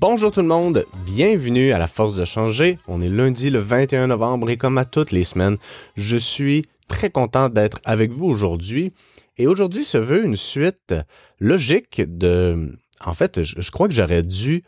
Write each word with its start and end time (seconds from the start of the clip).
Bonjour 0.00 0.30
tout 0.30 0.42
le 0.42 0.46
monde, 0.46 0.86
bienvenue 1.06 1.72
à 1.72 1.78
la 1.80 1.88
force 1.88 2.14
de 2.14 2.24
changer. 2.24 2.78
On 2.86 3.00
est 3.00 3.08
lundi 3.08 3.50
le 3.50 3.58
21 3.58 4.06
novembre 4.06 4.48
et 4.48 4.56
comme 4.56 4.78
à 4.78 4.84
toutes 4.84 5.10
les 5.10 5.24
semaines, 5.24 5.56
je 5.96 6.16
suis 6.16 6.66
très 6.86 7.10
content 7.10 7.48
d'être 7.48 7.80
avec 7.84 8.12
vous 8.12 8.26
aujourd'hui. 8.26 8.94
Et 9.38 9.48
aujourd'hui 9.48 9.82
se 9.82 9.98
veut 9.98 10.24
une 10.24 10.36
suite 10.36 10.94
logique 11.40 12.00
de... 12.06 12.78
En 13.04 13.12
fait, 13.12 13.42
je, 13.42 13.70
crois 13.72 13.88
que 13.88 13.94
j'aurais 13.94 14.22
dû 14.22 14.62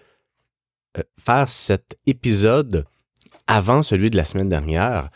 euh, 0.98 1.02
faire 1.16 1.48
cet 1.48 1.96
épisode 2.08 2.84
avant 3.46 3.82
celui 3.82 4.10
de 4.10 4.16
la 4.16 4.24
semaine 4.24 4.48
dernière. 4.48 5.10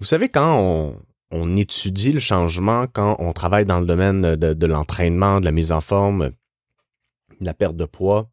Vous 0.00 0.06
savez, 0.06 0.28
quand 0.28 0.96
on, 1.30 1.56
étudie 1.56 2.10
le 2.10 2.18
changement, 2.18 2.86
quand 2.92 3.14
on 3.20 3.32
travaille 3.32 3.64
dans 3.64 3.78
le 3.78 3.86
domaine 3.86 4.34
de, 4.34 4.54
de 4.54 4.66
l'entraînement, 4.66 5.38
de 5.38 5.44
la 5.44 5.52
mise 5.52 5.70
en 5.70 5.80
forme, 5.80 6.30
de 7.40 7.46
la 7.46 7.54
perte 7.54 7.76
de 7.76 7.84
poids, 7.84 8.31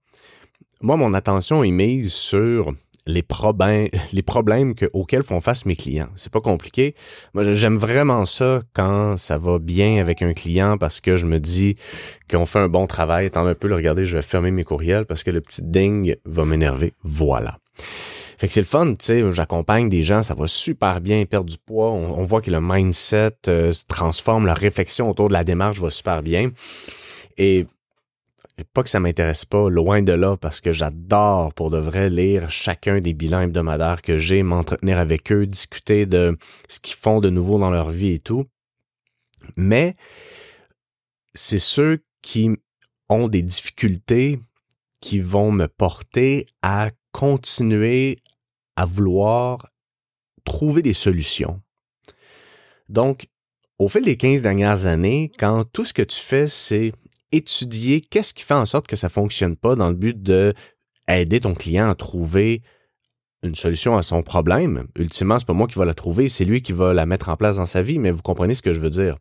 moi, 0.82 0.96
mon 0.96 1.14
attention 1.14 1.64
est 1.64 1.72
mise 1.72 2.14
sur 2.14 2.74
les 3.06 3.24
problèmes, 3.24 3.90
les 4.14 4.22
problèmes 4.22 4.74
auxquels 4.94 5.24
font 5.24 5.42
face 5.42 5.66
mes 5.66 5.76
clients. 5.76 6.10
C'est 6.16 6.32
pas 6.32 6.42
compliqué. 6.42 6.96
Moi, 7.34 7.44
j'aime 7.52 7.78
vraiment 7.78 8.26
ça 8.26 8.62
quand 8.74 9.18
ça 9.18 9.38
va 9.38 9.60
bien 9.60 10.00
avec 10.00 10.22
un 10.22 10.34
client 10.34 10.78
parce 10.78 11.02
que 11.02 11.18
je 11.18 11.26
me 11.26 11.40
dis 11.40 11.76
qu'on 12.30 12.46
fait 12.46 12.60
un 12.60 12.70
bon 12.70 12.88
travail. 12.88 13.26
Attendez 13.26 13.52
un 13.52 13.56
peu, 13.56 13.68
le 13.68 13.76
regarder, 13.76 14.06
je 14.06 14.16
vais 14.16 14.22
fermer 14.22 14.52
mes 14.52 14.64
courriels 14.64 15.06
parce 15.06 15.24
que 15.24 15.32
le 15.32 15.42
petit 15.42 15.64
ding 15.64 16.16
va 16.26 16.46
m'énerver. 16.46 16.94
Voilà. 17.04 17.58
Fait 18.38 18.48
que 18.48 18.54
c'est 18.54 18.62
le 18.62 18.66
fun, 18.66 18.92
tu 18.92 19.06
sais, 19.06 19.32
j'accompagne 19.32 19.90
des 19.90 20.02
gens, 20.02 20.24
ça 20.24 20.34
va 20.34 20.48
super 20.48 21.02
bien, 21.02 21.26
perdre 21.26 21.50
du 21.50 21.58
poids, 21.58 21.92
on, 21.92 22.24
voit 22.24 22.42
que 22.42 22.50
le 22.50 22.62
mindset 22.62 23.34
euh, 23.50 23.74
se 23.74 23.84
transforme, 23.86 24.46
la 24.46 24.54
réflexion 24.54 25.10
autour 25.10 25.28
de 25.28 25.34
la 25.34 25.44
démarche 25.44 25.82
va 25.82 25.90
super 25.90 26.24
bien. 26.24 26.52
Et 27.38 27.66
pas 28.64 28.84
que 28.84 28.90
ça 28.90 29.00
m'intéresse 29.00 29.46
pas, 29.46 29.70
loin 29.70 30.02
de 30.02 30.12
là, 30.12 30.38
parce 30.38 30.62
que 30.62 30.72
j'adore 30.72 31.54
pour 31.54 31.70
de 31.70 31.78
vrai 31.78 32.10
lire 32.10 32.50
chacun 32.50 33.00
des 33.00 33.14
bilans 33.14 33.42
hebdomadaires 33.42 34.02
que 34.02 34.18
j'ai, 34.18 34.44
m'entretenir 34.44 34.98
avec 34.98 35.32
eux, 35.32 35.46
discuter 35.46 36.06
de 36.06 36.38
ce 36.68 36.80
qu'ils 36.80 36.96
font 36.96 37.20
de 37.20 37.30
nouveau 37.30 37.60
dans 37.60 37.72
leur 37.72 37.92
vie 37.92 38.14
et 38.14 38.20
tout. 38.20 38.46
Mais 39.56 39.96
c'est 41.34 41.60
ceux 41.60 42.04
qui 42.22 42.50
ont 43.10 43.28
des 43.28 43.42
difficultés 43.42 44.40
qui 45.02 45.20
vont 45.20 45.52
me 45.52 45.68
porter 45.68 46.46
à 46.62 46.92
continuer 47.12 48.20
à 48.76 48.86
vouloir 48.86 49.70
trouver 50.44 50.82
des 50.82 50.94
solutions. 50.94 51.62
Donc, 52.90 53.28
au 53.78 53.88
fil 53.88 54.04
des 54.04 54.18
15 54.18 54.42
dernières 54.42 54.86
années, 54.86 55.32
quand 55.38 55.64
tout 55.64 55.86
ce 55.86 55.94
que 55.94 56.02
tu 56.02 56.20
fais, 56.20 56.48
c'est 56.48 56.92
étudier 57.32 58.02
qu'est-ce 58.02 58.34
qui 58.34 58.44
fait 58.44 58.54
en 58.54 58.66
sorte 58.66 58.88
que 58.88 58.96
ça 58.96 59.10
fonctionne 59.10 59.56
pas 59.56 59.76
dans 59.76 59.90
le 59.90 59.96
but 59.96 60.22
de 60.22 60.54
aider 61.08 61.40
ton 61.40 61.56
client 61.56 61.90
à 61.90 61.96
trouver 61.96 62.62
une 63.44 63.56
solution 63.56 63.98
à 63.98 64.02
son 64.02 64.22
problème. 64.22 64.88
Ultimement, 64.98 65.40
c'est 65.40 65.48
pas 65.48 65.54
moi 65.54 65.68
qui 65.68 65.80
va 65.80 65.86
la 65.86 65.94
trouver, 65.94 66.30
c'est 66.30 66.46
lui 66.46 66.62
qui 66.62 66.74
va 66.74 66.94
la 66.94 67.06
mettre 67.06 67.30
en 67.30 67.38
place 67.38 67.56
dans 67.56 67.66
sa 67.66 67.82
vie, 67.82 68.00
mais 68.00 68.12
vous 68.12 68.22
comprenez 68.22 68.54
ce 68.54 68.62
que 68.62 68.74
je 68.74 68.80
veux 68.80 68.90
dire. 68.90 69.18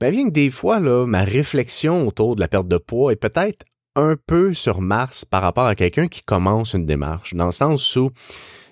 Ben, 0.00 0.10
bien 0.10 0.28
que 0.28 0.32
des 0.32 0.50
fois, 0.50 0.80
là, 0.80 1.06
ma 1.06 1.22
réflexion 1.22 2.06
autour 2.06 2.34
de 2.34 2.40
la 2.40 2.48
perte 2.48 2.68
de 2.68 2.78
poids 2.78 3.12
est 3.12 3.16
peut-être 3.16 3.64
un 3.96 4.16
peu 4.26 4.54
sur 4.54 4.80
Mars 4.80 5.24
par 5.24 5.42
rapport 5.42 5.66
à 5.66 5.74
quelqu'un 5.74 6.08
qui 6.08 6.22
commence 6.22 6.74
une 6.74 6.86
démarche, 6.86 7.34
dans 7.34 7.46
le 7.46 7.50
sens 7.50 7.96
où 7.96 8.10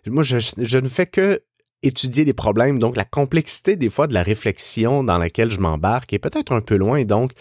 moi, 0.06 0.22
je, 0.22 0.38
je 0.38 0.78
ne 0.78 0.88
fais 0.88 1.06
que 1.06 1.42
étudier 1.82 2.24
les 2.24 2.32
problèmes, 2.32 2.78
donc 2.78 2.96
la 2.96 3.04
complexité 3.04 3.76
des 3.76 3.90
fois 3.90 4.06
de 4.06 4.14
la 4.14 4.22
réflexion 4.22 5.04
dans 5.04 5.18
laquelle 5.18 5.50
je 5.50 5.60
m'embarque 5.60 6.12
est 6.12 6.18
peut-être 6.18 6.52
un 6.52 6.60
peu 6.60 6.76
loin, 6.76 7.04
donc 7.04 7.32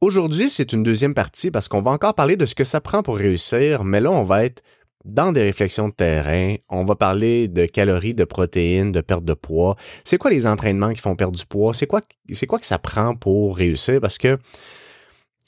Aujourd'hui, 0.00 0.48
c'est 0.48 0.72
une 0.72 0.84
deuxième 0.84 1.12
partie 1.12 1.50
parce 1.50 1.66
qu'on 1.66 1.82
va 1.82 1.90
encore 1.90 2.14
parler 2.14 2.36
de 2.36 2.46
ce 2.46 2.54
que 2.54 2.62
ça 2.62 2.80
prend 2.80 3.02
pour 3.02 3.16
réussir, 3.16 3.82
mais 3.82 4.00
là, 4.00 4.12
on 4.12 4.22
va 4.22 4.44
être 4.44 4.62
dans 5.04 5.32
des 5.32 5.42
réflexions 5.42 5.88
de 5.88 5.94
terrain. 5.94 6.54
On 6.68 6.84
va 6.84 6.94
parler 6.94 7.48
de 7.48 7.66
calories, 7.66 8.14
de 8.14 8.22
protéines, 8.22 8.92
de 8.92 9.00
perte 9.00 9.24
de 9.24 9.34
poids. 9.34 9.74
C'est 10.04 10.16
quoi 10.16 10.30
les 10.30 10.46
entraînements 10.46 10.92
qui 10.92 11.00
font 11.00 11.16
perdre 11.16 11.36
du 11.36 11.44
poids? 11.44 11.74
C'est 11.74 11.88
quoi, 11.88 12.00
c'est 12.30 12.46
quoi 12.46 12.60
que 12.60 12.66
ça 12.66 12.78
prend 12.78 13.16
pour 13.16 13.56
réussir? 13.56 14.00
Parce 14.00 14.18
que 14.18 14.38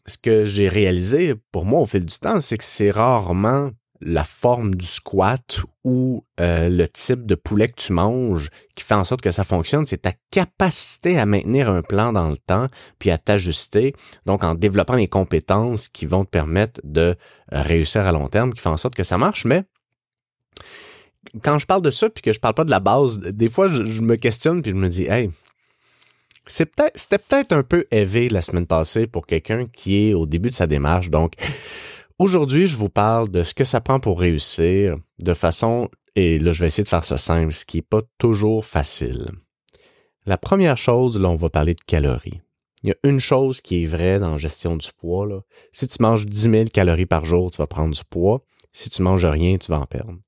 ce 0.06 0.18
que 0.18 0.44
j'ai 0.44 0.68
réalisé 0.68 1.34
pour 1.52 1.64
moi 1.64 1.80
au 1.80 1.86
fil 1.86 2.04
du 2.04 2.18
temps, 2.18 2.40
c'est 2.40 2.58
que 2.58 2.64
c'est 2.64 2.90
rarement 2.90 3.70
la 4.00 4.24
forme 4.24 4.74
du 4.74 4.86
squat 4.86 5.60
ou 5.84 6.24
euh, 6.40 6.68
le 6.68 6.88
type 6.88 7.26
de 7.26 7.34
poulet 7.34 7.68
que 7.68 7.80
tu 7.80 7.92
manges 7.92 8.48
qui 8.74 8.84
fait 8.84 8.94
en 8.94 9.04
sorte 9.04 9.20
que 9.20 9.30
ça 9.30 9.44
fonctionne, 9.44 9.84
c'est 9.84 10.02
ta 10.02 10.12
capacité 10.30 11.18
à 11.18 11.26
maintenir 11.26 11.68
un 11.68 11.82
plan 11.82 12.12
dans 12.12 12.28
le 12.28 12.36
temps, 12.36 12.66
puis 12.98 13.10
à 13.10 13.18
t'ajuster, 13.18 13.94
donc 14.26 14.42
en 14.42 14.54
développant 14.54 14.94
les 14.94 15.08
compétences 15.08 15.88
qui 15.88 16.06
vont 16.06 16.24
te 16.24 16.30
permettre 16.30 16.80
de 16.82 17.16
euh, 17.52 17.62
réussir 17.62 18.06
à 18.06 18.12
long 18.12 18.28
terme, 18.28 18.52
qui 18.52 18.60
fait 18.60 18.68
en 18.68 18.76
sorte 18.76 18.94
que 18.94 19.04
ça 19.04 19.18
marche, 19.18 19.44
mais 19.44 19.64
quand 21.42 21.58
je 21.58 21.66
parle 21.66 21.82
de 21.82 21.90
ça, 21.90 22.08
puis 22.08 22.22
que 22.22 22.32
je 22.32 22.40
parle 22.40 22.54
pas 22.54 22.64
de 22.64 22.70
la 22.70 22.80
base, 22.80 23.20
des 23.20 23.48
fois, 23.48 23.68
je, 23.68 24.00
me 24.00 24.16
questionne, 24.16 24.62
puis 24.62 24.72
je 24.72 24.76
me 24.76 24.88
dis, 24.88 25.04
hey, 25.04 25.30
c'était 26.46 26.90
peut-être 27.18 27.52
un 27.52 27.62
peu 27.62 27.86
élevé 27.90 28.28
la 28.28 28.42
semaine 28.42 28.66
passée 28.66 29.06
pour 29.06 29.26
quelqu'un 29.26 29.66
qui 29.66 30.08
est 30.08 30.14
au 30.14 30.26
début 30.26 30.48
de 30.48 30.54
sa 30.54 30.66
démarche, 30.66 31.10
donc 31.10 31.34
Aujourd'hui, 32.20 32.66
je 32.66 32.76
vous 32.76 32.90
parle 32.90 33.30
de 33.30 33.42
ce 33.42 33.54
que 33.54 33.64
ça 33.64 33.80
prend 33.80 33.98
pour 33.98 34.20
réussir 34.20 34.98
de 35.20 35.32
façon, 35.32 35.88
et 36.16 36.38
là 36.38 36.52
je 36.52 36.60
vais 36.60 36.66
essayer 36.66 36.84
de 36.84 36.88
faire 36.90 37.06
ça 37.06 37.16
simple, 37.16 37.54
ce 37.54 37.64
qui 37.64 37.78
n'est 37.78 37.82
pas 37.82 38.02
toujours 38.18 38.66
facile. 38.66 39.30
La 40.26 40.36
première 40.36 40.76
chose, 40.76 41.18
là, 41.18 41.30
on 41.30 41.34
va 41.34 41.48
parler 41.48 41.72
de 41.72 41.80
calories. 41.80 42.42
Il 42.82 42.90
y 42.90 42.92
a 42.92 42.96
une 43.04 43.20
chose 43.20 43.62
qui 43.62 43.82
est 43.82 43.86
vraie 43.86 44.18
dans 44.18 44.32
la 44.32 44.36
gestion 44.36 44.76
du 44.76 44.90
poids. 44.98 45.26
Là. 45.26 45.40
Si 45.72 45.88
tu 45.88 45.96
manges 46.02 46.26
10 46.26 46.50
000 46.50 46.64
calories 46.66 47.06
par 47.06 47.24
jour, 47.24 47.50
tu 47.50 47.56
vas 47.56 47.66
prendre 47.66 47.94
du 47.94 48.04
poids. 48.04 48.44
Si 48.74 48.90
tu 48.90 49.00
manges 49.00 49.24
rien, 49.24 49.56
tu 49.56 49.72
vas 49.72 49.80
en 49.80 49.86
perdre. 49.86 50.18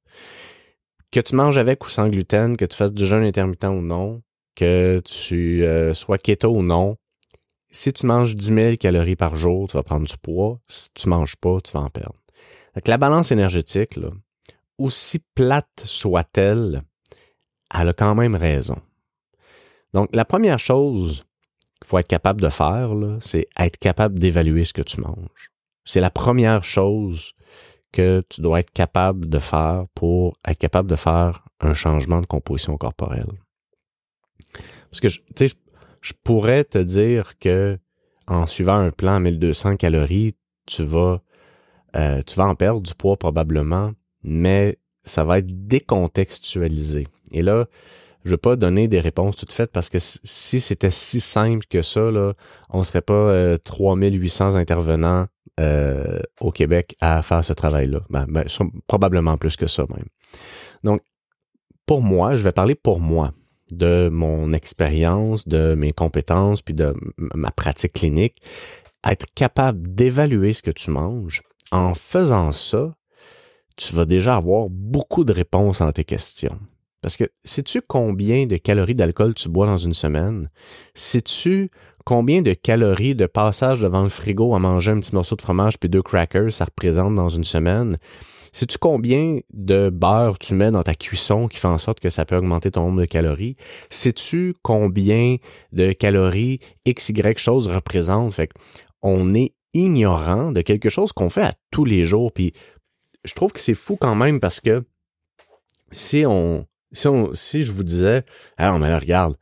Que 1.10 1.20
tu 1.20 1.34
manges 1.34 1.58
avec 1.58 1.84
ou 1.84 1.91
sans 1.91 2.08
gluten, 2.08 2.56
que 2.56 2.64
tu 2.64 2.75
fasses 2.75 2.94
du 2.94 3.04
jeûne 3.04 3.22
intermittent 3.22 3.64
ou 3.64 3.82
non, 3.82 4.22
que 4.56 5.02
tu 5.04 5.62
euh, 5.62 5.92
sois 5.92 6.16
keto 6.16 6.56
ou 6.56 6.62
non, 6.62 6.97
si 7.72 7.93
tu 7.93 8.06
manges 8.06 8.37
10 8.37 8.47
000 8.55 8.77
calories 8.77 9.16
par 9.16 9.34
jour, 9.34 9.66
tu 9.69 9.77
vas 9.77 9.83
prendre 9.83 10.06
du 10.06 10.16
poids. 10.19 10.60
Si 10.69 10.91
tu 10.94 11.09
manges 11.09 11.37
pas, 11.37 11.59
tu 11.60 11.72
vas 11.72 11.81
en 11.81 11.88
perdre. 11.91 12.15
Donc, 12.75 12.87
la 12.87 12.99
balance 12.99 13.33
énergétique, 13.33 13.99
aussi 14.78 15.21
plate 15.34 15.82
soit-elle, 15.84 16.82
elle 17.75 17.88
a 17.88 17.93
quand 17.93 18.15
même 18.15 18.34
raison. 18.34 18.77
Donc, 19.94 20.11
la 20.15 20.25
première 20.25 20.59
chose 20.59 21.25
qu'il 21.81 21.88
faut 21.88 21.99
être 21.99 22.09
capable 22.09 22.41
de 22.43 22.49
faire, 22.50 22.91
c'est 23.21 23.49
être 23.59 23.78
capable 23.78 24.19
d'évaluer 24.19 24.65
ce 24.65 24.75
que 24.75 24.82
tu 24.82 25.00
manges. 25.00 25.50
C'est 25.84 26.00
la 26.00 26.11
première 26.11 26.62
chose 26.62 27.32
que 27.91 28.22
tu 28.28 28.41
dois 28.41 28.61
être 28.61 28.71
capable 28.71 29.28
de 29.28 29.38
faire 29.38 29.87
pour 29.94 30.38
être 30.47 30.59
capable 30.59 30.88
de 30.88 30.97
faire 30.97 31.44
un 31.61 31.75
changement 31.75 32.21
de 32.21 32.27
composition 32.27 32.77
corporelle. 32.77 33.32
Parce 34.91 35.00
que, 35.00 35.09
tu 35.09 35.49
sais, 35.49 35.55
je 36.02 36.12
pourrais 36.22 36.64
te 36.64 36.78
dire 36.78 37.38
que 37.38 37.78
en 38.26 38.46
suivant 38.46 38.74
un 38.74 38.90
plan 38.90 39.14
à 39.14 39.20
1200 39.20 39.76
calories, 39.76 40.36
tu 40.66 40.84
vas, 40.84 41.22
euh, 41.96 42.22
tu 42.26 42.36
vas 42.36 42.46
en 42.46 42.54
perdre 42.54 42.80
du 42.80 42.94
poids 42.94 43.16
probablement, 43.16 43.92
mais 44.22 44.78
ça 45.04 45.24
va 45.24 45.38
être 45.38 45.66
décontextualisé. 45.66 47.08
Et 47.32 47.42
là, 47.42 47.66
je 48.24 48.30
ne 48.30 48.34
vais 48.34 48.38
pas 48.38 48.56
donner 48.56 48.86
des 48.86 49.00
réponses 49.00 49.36
toutes 49.36 49.52
faites 49.52 49.72
parce 49.72 49.88
que 49.88 49.98
si 50.00 50.60
c'était 50.60 50.92
si 50.92 51.20
simple 51.20 51.66
que 51.68 51.82
ça, 51.82 52.10
là, 52.10 52.34
on 52.70 52.84
serait 52.84 53.00
pas 53.00 53.14
euh, 53.14 53.58
3800 53.58 54.54
intervenants 54.54 55.26
euh, 55.60 56.20
au 56.40 56.52
Québec 56.52 56.96
à 57.00 57.22
faire 57.22 57.44
ce 57.44 57.52
travail-là. 57.52 58.00
Ben, 58.10 58.26
ben, 58.28 58.44
probablement 58.86 59.36
plus 59.36 59.56
que 59.56 59.66
ça 59.66 59.84
même. 59.88 60.06
Donc, 60.84 61.00
pour 61.84 62.00
moi, 62.00 62.36
je 62.36 62.42
vais 62.42 62.52
parler 62.52 62.76
pour 62.76 63.00
moi 63.00 63.32
de 63.77 64.09
mon 64.10 64.53
expérience, 64.53 65.49
de 65.49 65.75
mes 65.75 65.93
compétences, 65.93 66.62
puis 66.62 66.75
de 66.75 66.94
ma 67.16 67.50
pratique 67.50 67.94
clinique, 67.94 68.43
être 69.05 69.27
capable 69.34 69.94
d'évaluer 69.94 70.53
ce 70.53 70.62
que 70.62 70.71
tu 70.71 70.91
manges, 70.91 71.43
en 71.71 71.94
faisant 71.94 72.53
ça, 72.53 72.94
tu 73.77 73.94
vas 73.94 74.05
déjà 74.05 74.37
avoir 74.37 74.69
beaucoup 74.69 75.25
de 75.25 75.32
réponses 75.32 75.81
à 75.81 75.93
tes 75.93 76.05
questions. 76.05 76.58
Parce 77.00 77.17
que 77.17 77.25
sais-tu 77.43 77.82
combien 77.82 78.46
de 78.46 78.56
calories 78.56 78.94
d'alcool 78.94 79.35
tu 79.35 79.49
bois 79.49 79.67
dans 79.67 79.76
une 79.76 79.94
semaine? 79.94 80.50
Sais-tu 80.94 81.70
combien 82.05 82.43
de 82.43 82.52
calories 82.52 83.17
de 83.17 83.26
passage 83.26 83.81
devant 83.81 84.05
le 84.05 84.08
frigo 84.08 84.55
à 84.55 84.61
manger 84.61 84.93
un 84.93 85.00
petit 85.00 85.14
morceau 85.14 85.35
de 85.35 85.43
fromage 85.43 85.79
puis 85.79 85.88
deux 85.88 86.02
crackers 86.02 86.52
ça 86.52 86.64
représente 86.64 87.17
dans 87.17 87.29
une 87.29 87.44
semaine? 87.44 87.99
Sais-tu 88.52 88.76
combien 88.76 89.38
de 89.54 89.88
beurre 89.88 90.38
tu 90.38 90.54
mets 90.54 90.70
dans 90.70 90.82
ta 90.82 90.94
cuisson 90.94 91.49
qui 91.49 91.58
fait 91.58 91.69
en 91.69 91.78
sorte 91.78 92.00
que 92.00 92.10
ça 92.10 92.26
peut 92.26 92.37
augmenter 92.37 92.70
ton 92.70 92.82
nombre 92.82 93.00
de 93.00 93.06
calories? 93.06 93.56
Sais-tu 93.88 94.54
combien 94.62 95.37
de 95.72 95.93
calories 95.93 96.60
X, 96.84 97.08
Y 97.08 97.38
chose 97.38 97.66
représente? 97.66 98.34
Fait 98.34 98.50
on 99.00 99.34
est 99.34 99.54
ignorant 99.72 100.52
de 100.52 100.60
quelque 100.60 100.90
chose 100.90 101.12
qu'on 101.12 101.31
fait 101.31 101.43
à 101.44 101.52
tous 101.70 101.87
les 101.87 102.04
jours. 102.04 102.31
Puis 102.31 102.52
je 103.25 103.32
trouve 103.32 103.52
que 103.52 103.60
c'est 103.60 103.75
fou 103.75 103.96
quand 103.96 104.14
même 104.14 104.38
parce 104.38 104.60
que 104.60 104.84
si 105.90 106.25
on, 106.26 106.66
si 106.93 107.08
on, 107.08 107.32
si 107.32 107.62
je 107.62 107.72
vous 107.72 107.84
disais, 107.84 108.22
ah, 108.58 108.78
mais 108.78 108.94
regarde, 108.94 109.37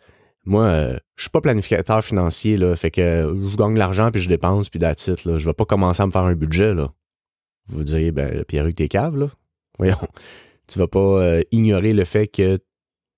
moi, 0.45 0.67
euh, 0.67 0.97
je 1.17 1.23
suis 1.23 1.31
pas 1.31 1.41
planificateur 1.41 2.05
financier, 2.05 2.57
là, 2.57 2.77
fait 2.77 2.93
que 2.93 3.03
je 3.51 3.57
gagne 3.57 3.77
l'argent 3.77 4.13
puis 4.13 4.23
je 4.23 4.29
dépense 4.29 4.71
puis 4.71 4.79
that's 4.79 5.09
là. 5.25 5.39
Je 5.39 5.47
vais 5.47 5.53
pas 5.53 5.65
commencer 5.65 6.01
à 6.01 6.07
me 6.07 6.13
faire 6.13 6.23
un 6.23 6.35
budget, 6.35 6.75
là 6.75 6.93
Vous 7.71 7.85
diriez, 7.85 8.13
ben, 8.13 8.45
Pierre-Hugues, 8.45 8.75
t'es 8.75 8.89
cave, 8.89 9.17
là. 9.17 9.31
Voyons. 9.79 9.97
Tu 10.67 10.79
vas 10.79 10.87
pas 10.87 11.01
euh, 11.01 11.43
ignorer 11.51 11.93
le 11.93 12.05
fait 12.05 12.29
que 12.29 12.59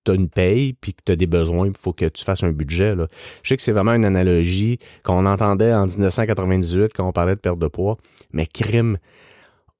tu 0.04 0.10
as 0.10 0.14
une 0.14 0.28
paye 0.28 0.72
puis 0.72 0.94
que 0.94 1.02
tu 1.04 1.12
as 1.12 1.16
des 1.16 1.26
besoins, 1.26 1.68
il 1.68 1.76
faut 1.78 1.92
que 1.92 2.06
tu 2.06 2.24
fasses 2.24 2.42
un 2.42 2.50
budget. 2.50 2.94
Là. 2.94 3.08
Je 3.42 3.48
sais 3.48 3.56
que 3.56 3.62
c'est 3.62 3.72
vraiment 3.72 3.92
une 3.94 4.04
analogie 4.04 4.78
qu'on 5.02 5.26
entendait 5.26 5.72
en 5.72 5.86
1998 5.86 6.92
quand 6.94 7.06
on 7.06 7.12
parlait 7.12 7.34
de 7.34 7.40
perte 7.40 7.58
de 7.58 7.68
poids, 7.68 7.98
mais 8.32 8.46
crime, 8.46 8.98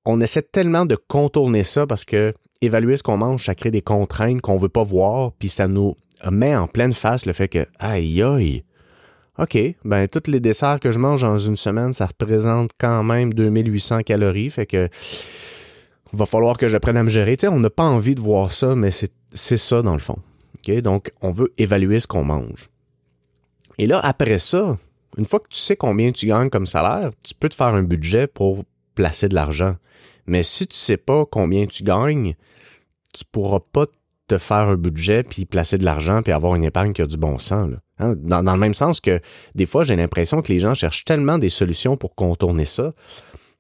on 0.05 0.21
essaie 0.21 0.43
tellement 0.43 0.85
de 0.85 0.97
contourner 0.97 1.65
ça 1.65 1.87
parce 1.87 2.05
que 2.05 2.35
évaluer 2.61 2.97
ce 2.97 3.03
qu'on 3.03 3.17
mange, 3.17 3.45
ça 3.45 3.55
crée 3.55 3.71
des 3.71 3.83
contraintes 3.83 4.41
qu'on 4.41 4.59
veut 4.59 4.69
pas 4.69 4.85
voir, 4.85 5.33
puis 5.39 5.49
ça 5.49 5.67
nous 5.67 5.97
met 6.31 6.55
en 6.55 6.69
pleine 6.69 6.93
face 6.93 7.27
le 7.27 7.33
fait 7.33 7.49
que, 7.49 7.67
aïe 7.79 8.23
aïe, 8.23 8.65
OK, 9.39 9.59
ben 9.85 10.09
tous 10.09 10.31
les 10.31 10.41
desserts 10.41 10.79
que 10.79 10.91
je 10.91 10.99
mange 10.99 11.23
dans 11.23 11.39
une 11.39 11.57
semaine, 11.57 11.93
ça 11.93 12.07
représente 12.07 12.71
quand 12.79 13.03
même 13.03 13.33
2800 13.33 14.03
calories, 14.03 14.51
fait 14.51 14.67
que 14.67 14.89
va 16.13 16.27
falloir 16.27 16.59
que 16.59 16.69
j'apprenne 16.69 16.99
à 16.99 17.03
me 17.03 17.09
gérer. 17.09 17.37
Tu 17.39 17.43
sais, 17.43 17.49
on 17.49 17.59
n'a 17.59 17.71
pas 17.71 17.85
envie 17.85 18.15
de 18.15 18.21
voir 18.21 18.53
ça, 18.53 18.75
mais 18.75 18.91
c'est 18.91 19.57
ça 19.57 19.81
dans 19.81 19.95
le 19.95 20.01
fond. 20.01 20.19
OK, 20.59 20.75
donc 20.83 21.13
on 21.23 21.31
veut 21.31 21.53
évaluer 21.57 21.99
ce 21.99 22.07
qu'on 22.07 22.25
mange. 22.25 22.69
Et 23.79 23.87
là, 23.87 23.99
après 24.01 24.39
ça, 24.39 24.77
une 25.17 25.25
fois 25.25 25.41
que 25.41 25.49
tu 25.49 25.59
sais 25.59 25.77
combien 25.77 26.13
tu 26.13 26.27
gagnes 26.27 26.51
comme 26.51 26.67
salaire, 26.67 27.11
tu 27.23 27.35
peux 27.35 27.49
te 27.49 27.55
faire 27.55 27.69
un 27.69 27.83
budget 27.83 28.27
pour 28.27 28.65
placer 28.95 29.29
de 29.29 29.35
l'argent. 29.35 29.77
Mais 30.27 30.43
si 30.43 30.67
tu 30.67 30.77
sais 30.77 30.99
pas 30.99 31.25
combien 31.25 31.67
tu 31.67 31.83
gagnes, 31.83 32.35
tu 33.15 33.25
pourras 33.25 33.61
pas 33.61 33.87
te 34.33 34.39
faire 34.39 34.69
un 34.69 34.77
budget 34.77 35.23
puis 35.23 35.45
placer 35.45 35.77
de 35.77 35.85
l'argent 35.85 36.23
puis 36.23 36.33
avoir 36.33 36.55
une 36.55 36.65
épargne 36.65 36.93
qui 36.93 37.03
a 37.03 37.07
du 37.07 37.19
bon 37.19 37.39
sens. 37.39 37.71
Hein? 37.99 38.15
Dans, 38.17 38.41
le 38.41 38.59
même 38.59 38.75
sens 38.75 39.01
que 39.01 39.21
des 39.55 39.67
fois, 39.67 39.85
j'ai 39.85 39.95
l'impression 39.95 40.41
que 40.41 40.51
les 40.53 40.59
gens 40.59 40.75
cherchent 40.75 41.05
tellement 41.05 41.39
des 41.39 41.51
solutions 41.51 41.97
pour 41.97 42.15
contourner 42.15 42.65
ça 42.65 42.93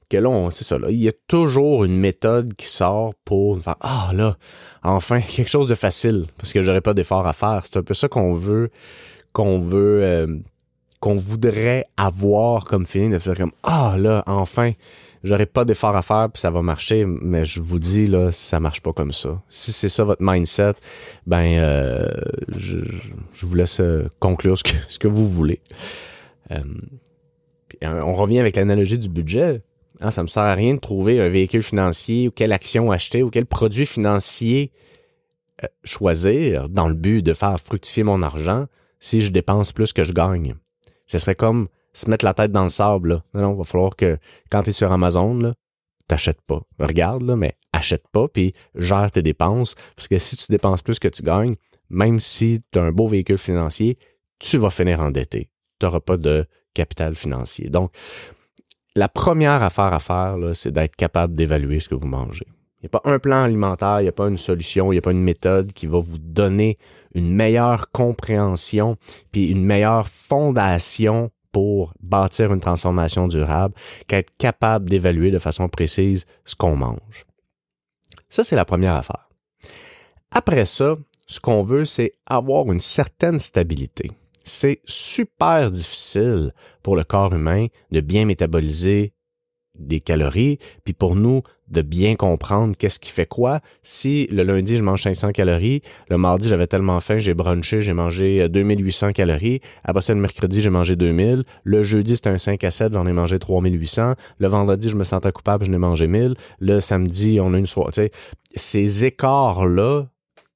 que 0.08 0.16
là, 0.19 0.48
c'est 0.50 0.64
ça, 0.64 0.78
là, 0.78 0.90
il 0.90 0.98
y 0.98 1.08
a 1.08 1.12
toujours 1.26 1.84
une 1.84 1.96
méthode 1.96 2.52
qui 2.54 2.66
sort 2.66 3.14
pour 3.24 3.58
faire 3.60 3.76
Ah 3.80 4.10
là, 4.14 4.36
enfin, 4.82 5.20
quelque 5.36 5.48
chose 5.48 5.69
de 5.69 5.74
facile, 5.74 6.26
parce 6.36 6.52
que 6.52 6.60
j'aurais 6.60 6.82
pas 6.82 6.92
d'effort 6.92 7.26
à 7.26 7.32
faire. 7.32 7.62
C'est 7.64 7.78
un 7.78 7.82
peu 7.82 7.94
ça 7.94 8.08
qu'on 8.08 8.34
veut, 8.34 8.70
qu'on 9.32 9.58
veut, 9.58 10.02
euh, 10.02 10.26
qu'on 11.00 11.16
voudrait 11.16 11.86
avoir 11.96 12.64
comme 12.64 12.84
feeling 12.84 13.12
de 13.12 13.19
faire 13.19 13.36
comme 13.36 13.52
Ah 13.62 13.96
là, 13.98 14.22
enfin, 14.26 14.72
j'aurais 15.24 15.46
pas 15.46 15.64
d'effort 15.64 15.96
à 15.96 16.02
faire 16.02 16.28
puis 16.32 16.40
ça 16.40 16.50
va 16.50 16.62
marcher, 16.62 17.04
mais 17.06 17.44
je 17.44 17.60
vous 17.60 17.78
dis 17.78 18.06
là, 18.06 18.30
ça 18.30 18.60
marche 18.60 18.80
pas 18.80 18.92
comme 18.92 19.12
ça. 19.12 19.42
Si 19.48 19.72
c'est 19.72 19.88
ça 19.88 20.04
votre 20.04 20.22
mindset, 20.22 20.74
ben 21.26 21.58
euh, 21.58 22.08
je, 22.56 22.76
vous 23.42 23.54
laisse 23.54 23.80
euh, 23.80 24.08
conclure 24.19 24.58
ce 24.58 24.98
que, 24.98 25.08
vous 25.08 25.28
voulez. 25.28 25.60
on 27.82 28.14
revient 28.14 28.38
avec 28.38 28.56
l'analogie 28.56 28.98
du 28.98 29.08
budget. 29.08 29.62
Hein, 30.00 30.10
ça 30.10 30.22
me 30.22 30.28
sert 30.28 30.42
à 30.42 30.54
rien 30.54 30.74
de 30.74 30.80
trouver 30.80 31.20
un 31.20 31.28
véhicule 31.28 31.62
financier 31.62 32.28
ou 32.28 32.30
quelle 32.32 32.52
action 32.52 32.90
acheter 32.90 33.22
ou 33.22 33.30
quel 33.30 33.46
produit 33.46 33.86
financier 33.86 34.72
euh, 35.62 35.69
choisir 35.84 36.69
dans 36.69 36.88
le 36.88 36.94
but 36.94 37.22
de 37.22 37.34
faire 37.34 37.60
fructifier 37.60 38.02
mon 38.02 38.22
argent 38.22 38.66
si 38.98 39.20
je 39.20 39.30
dépense 39.30 39.72
plus 39.72 39.92
que 39.92 40.02
je 40.02 40.12
gagne. 40.12 40.56
Ce 41.06 41.19
serait 41.19 41.34
comme 41.34 41.69
se 41.93 42.09
mettre 42.09 42.25
la 42.25 42.35
tête 42.35 42.53
dans 42.53 42.65
le 42.65 42.69
sable. 42.69 43.09
Là. 43.09 43.23
Non, 43.35 43.55
il 43.55 43.59
va 43.59 43.65
falloir 43.65 43.97
que 43.97 44.19
quand 44.50 44.62
tu 44.62 44.71
es 44.71 44.73
sur 44.73 44.91
Amazon, 44.93 45.55
t'achètes 46.09 46.43
pas. 46.43 46.62
Regarde, 46.79 47.23
là, 47.23 47.37
mais 47.37 47.55
achète 47.73 48.06
pas, 48.12 48.29
puis 48.29 48.53
gère 48.75 49.11
tes 49.11 49.23
dépenses. 49.23 49.75
Parce 49.97 50.09
que 50.09 50.19
si 50.19 50.37
tu 50.37 50.47
dépenses 50.50 50.83
plus 50.83 50.99
que 50.99 51.09
tu 51.09 51.23
gagnes, 51.23 51.56
même 51.91 52.21
si 52.21 52.62
tu 52.71 52.79
as 52.79 52.83
un 52.83 52.93
beau 52.93 53.09
véhicule 53.09 53.39
financier, 53.39 53.99
tu 54.39 54.59
vas 54.59 54.71
finir 54.71 55.00
endetté. 55.00 55.50
Tu 55.79 55.87
n'auras 55.87 56.00
pas 56.00 56.17
de 56.17 56.47
capital 56.75 57.15
financier. 57.15 57.69
Donc, 57.69 57.93
la 58.94 59.09
première 59.09 59.62
affaire 59.62 59.93
à 59.93 60.00
faire, 60.00 60.37
c'est 60.55 60.73
d'être 60.73 60.97
capable 60.97 61.35
d'évaluer 61.35 61.81
ce 61.81 61.89
que 61.89 61.94
vous 61.94 62.06
mangez. 62.06 62.47
Il 62.83 62.87
n'y 62.87 62.97
a 62.97 62.99
pas 62.99 63.11
un 63.11 63.19
plan 63.19 63.44
alimentaire, 63.44 64.00
il 64.00 64.05
n'y 64.05 64.09
a 64.09 64.12
pas 64.12 64.29
une 64.29 64.39
solution, 64.39 64.91
il 64.91 64.97
n'y 64.97 64.99
a 64.99 65.03
pas 65.03 65.12
une 65.12 65.23
méthode 65.23 65.73
qui 65.73 65.87
va 65.87 66.00
vous 66.00 66.19
donner 66.19 66.79
une 67.15 67.33
meilleure 67.33 67.91
compréhension 67.93 68.97
puis 69.31 69.47
une 69.47 69.65
meilleure 69.65 70.09
fondation 70.09 71.31
pour 71.52 71.94
bâtir 72.00 72.52
une 72.52 72.60
transformation 72.60 73.28
durable 73.28 73.75
qu'être 74.08 74.37
capable 74.38 74.88
d'évaluer 74.88 75.31
de 75.31 75.38
façon 75.38 75.69
précise 75.69 76.26
ce 76.44 76.56
qu'on 76.56 76.76
mange. 76.76 77.26
Ça, 78.28 78.43
c'est 78.43 78.56
la 78.56 78.64
première 78.64 78.94
affaire. 78.94 79.28
Après 80.31 80.64
ça, 80.64 80.96
ce 81.26 81.38
qu'on 81.38 81.62
veut, 81.62 81.84
c'est 81.84 82.12
avoir 82.26 82.72
une 82.72 82.81
certaine 82.81 83.38
stabilité 83.38 84.10
c'est 84.44 84.81
super 84.84 85.70
difficile 85.70 86.52
pour 86.82 86.96
le 86.96 87.04
corps 87.04 87.34
humain 87.34 87.66
de 87.90 88.00
bien 88.00 88.25
métaboliser 88.25 89.14
des 89.78 90.00
calories, 90.00 90.58
puis 90.84 90.93
pour 90.93 91.16
nous 91.16 91.43
de 91.72 91.82
bien 91.82 92.16
comprendre 92.16 92.76
qu'est-ce 92.76 93.00
qui 93.00 93.10
fait 93.10 93.26
quoi. 93.26 93.60
Si 93.82 94.28
le 94.30 94.42
lundi 94.42 94.76
je 94.76 94.82
mange 94.82 95.02
500 95.02 95.32
calories, 95.32 95.82
le 96.08 96.19
mardi 96.19 96.46
j'avais 96.48 96.66
tellement 96.66 97.00
faim, 97.00 97.19
j'ai 97.19 97.34
brunché, 97.34 97.82
j'ai 97.82 97.94
mangé 97.94 98.48
2800 98.48 99.08
euh, 99.08 99.12
calories, 99.12 99.60
après 99.82 100.02
ça 100.02 100.14
le 100.14 100.20
mercredi 100.20 100.60
j'ai 100.60 100.70
mangé 100.70 100.94
2000, 100.96 101.44
le 101.64 101.82
jeudi 101.82 102.16
c'était 102.16 102.30
un 102.30 102.38
5 102.38 102.62
à 102.64 102.70
7, 102.70 102.92
j'en 102.92 103.06
ai 103.06 103.12
mangé 103.12 103.38
3800, 103.38 104.14
le 104.38 104.48
vendredi 104.48 104.88
je 104.88 104.96
me 104.96 105.04
sentais 105.04 105.32
coupable, 105.32 105.64
je 105.64 105.70
n'ai 105.70 105.78
mangé 105.78 106.06
1000, 106.06 106.34
le 106.60 106.80
samedi 106.80 107.40
on 107.40 107.54
a 107.54 107.58
une 107.58 107.66
soirée, 107.66 108.12
ces 108.54 109.04
écarts 109.04 109.64
là 109.66 110.04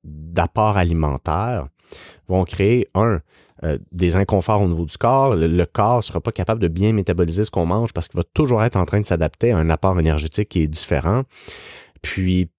d'apport 0.05 0.77
alimentaire 0.77 1.69
vont 2.29 2.45
créer 2.45 2.89
un 2.95 3.21
euh, 3.65 3.79
des 3.93 4.17
inconforts 4.17 4.61
au 4.61 4.69
niveau 4.69 4.85
du 4.85 4.97
corps. 4.99 5.35
Le, 5.35 5.65
corps 5.65 5.99
ne 5.99 6.03
sera 6.03 6.21
pas 6.21 6.33
capable 6.33 6.61
de 6.61 6.69
bien 6.69 6.93
métaboliser 6.93 7.45
ce 7.45 7.51
qu'on 7.51 7.67
mange 7.67 7.93
parce 7.93 8.09
qu'il 8.09 8.19
va 8.19 8.25
toujours 8.35 8.63
être 8.63 8.77
en 8.77 8.85
train 8.85 9.01
de 9.01 9.07
s'adapter 9.07 9.53
à 9.53 9.59
un 9.59 9.71
apport 9.71 9.99
énergétique 9.99 10.49
qui 10.51 10.63
est 10.63 10.67
différent. 10.67 11.23
Puis, 12.03 12.51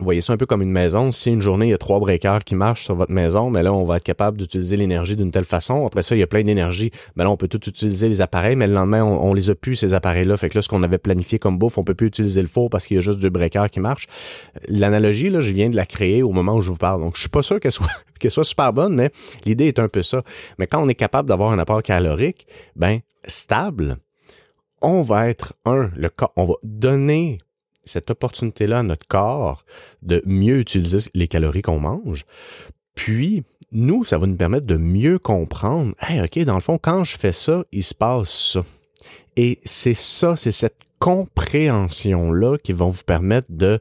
vous 0.00 0.04
voyez 0.04 0.20
ça 0.20 0.32
un 0.32 0.36
peu 0.36 0.46
comme 0.46 0.60
une 0.60 0.72
maison. 0.72 1.12
Si 1.12 1.30
une 1.30 1.40
journée, 1.40 1.66
il 1.66 1.70
y 1.70 1.74
a 1.74 1.78
trois 1.78 2.00
breakers 2.00 2.42
qui 2.42 2.56
marchent 2.56 2.82
sur 2.82 2.96
votre 2.96 3.12
maison, 3.12 3.48
mais 3.48 3.62
là, 3.62 3.72
on 3.72 3.84
va 3.84 3.98
être 3.98 4.02
capable 4.02 4.38
d'utiliser 4.38 4.76
l'énergie 4.76 5.14
d'une 5.14 5.30
telle 5.30 5.44
façon. 5.44 5.86
Après 5.86 6.02
ça, 6.02 6.16
il 6.16 6.18
y 6.18 6.22
a 6.22 6.26
plein 6.26 6.42
d'énergie. 6.42 6.90
Mais 7.14 7.22
là, 7.22 7.30
on 7.30 7.36
peut 7.36 7.46
tout 7.46 7.68
utiliser 7.68 8.08
les 8.08 8.20
appareils, 8.20 8.56
mais 8.56 8.66
le 8.66 8.74
lendemain, 8.74 9.04
on, 9.04 9.32
les 9.34 9.50
a 9.50 9.54
plus, 9.54 9.76
ces 9.76 9.94
appareils-là. 9.94 10.36
Fait 10.36 10.48
que 10.48 10.58
là, 10.58 10.62
ce 10.62 10.68
qu'on 10.68 10.82
avait 10.82 10.98
planifié 10.98 11.38
comme 11.38 11.58
bouffe, 11.58 11.78
on 11.78 11.84
peut 11.84 11.94
plus 11.94 12.08
utiliser 12.08 12.40
le 12.40 12.48
four 12.48 12.70
parce 12.70 12.88
qu'il 12.88 12.96
y 12.96 12.98
a 12.98 13.02
juste 13.02 13.20
deux 13.20 13.30
breakers 13.30 13.70
qui 13.70 13.78
marchent. 13.78 14.08
L'analogie, 14.66 15.30
là, 15.30 15.38
je 15.38 15.52
viens 15.52 15.70
de 15.70 15.76
la 15.76 15.86
créer 15.86 16.24
au 16.24 16.32
moment 16.32 16.56
où 16.56 16.60
je 16.60 16.70
vous 16.70 16.76
parle. 16.76 17.00
Donc, 17.00 17.14
je 17.14 17.20
suis 17.20 17.28
pas 17.28 17.42
sûr 17.42 17.60
qu'elle 17.60 17.70
soit, 17.70 17.86
qu'elle 18.18 18.32
soit 18.32 18.42
super 18.42 18.72
bonne, 18.72 18.96
mais 18.96 19.10
l'idée 19.44 19.68
est 19.68 19.78
un 19.78 19.88
peu 19.88 20.02
ça. 20.02 20.24
Mais 20.58 20.66
quand 20.66 20.82
on 20.82 20.88
est 20.88 20.96
capable 20.96 21.28
d'avoir 21.28 21.52
un 21.52 21.58
apport 21.60 21.84
calorique, 21.84 22.48
ben, 22.74 22.98
stable, 23.26 23.98
on 24.82 25.02
va 25.02 25.28
être 25.28 25.54
un, 25.64 25.90
le 25.94 26.08
corps, 26.08 26.32
on 26.34 26.46
va 26.46 26.54
donner 26.64 27.38
cette 27.84 28.10
opportunité-là 28.10 28.78
à 28.78 28.82
notre 28.82 29.06
corps 29.06 29.64
de 30.02 30.22
mieux 30.26 30.58
utiliser 30.58 31.10
les 31.14 31.28
calories 31.28 31.62
qu'on 31.62 31.80
mange. 31.80 32.24
Puis, 32.94 33.44
nous, 33.72 34.04
ça 34.04 34.18
va 34.18 34.26
nous 34.26 34.36
permettre 34.36 34.66
de 34.66 34.76
mieux 34.76 35.18
comprendre, 35.18 35.94
hey, 36.00 36.20
OK, 36.20 36.38
dans 36.44 36.54
le 36.54 36.60
fond, 36.60 36.78
quand 36.78 37.04
je 37.04 37.16
fais 37.18 37.32
ça, 37.32 37.64
il 37.72 37.82
se 37.82 37.94
passe 37.94 38.30
ça. 38.30 38.64
Et 39.36 39.58
c'est 39.64 39.94
ça, 39.94 40.36
c'est 40.36 40.52
cette 40.52 40.78
compréhension-là 41.00 42.56
qui 42.58 42.72
va 42.72 42.86
vous 42.86 43.02
permettre 43.04 43.48
de, 43.50 43.80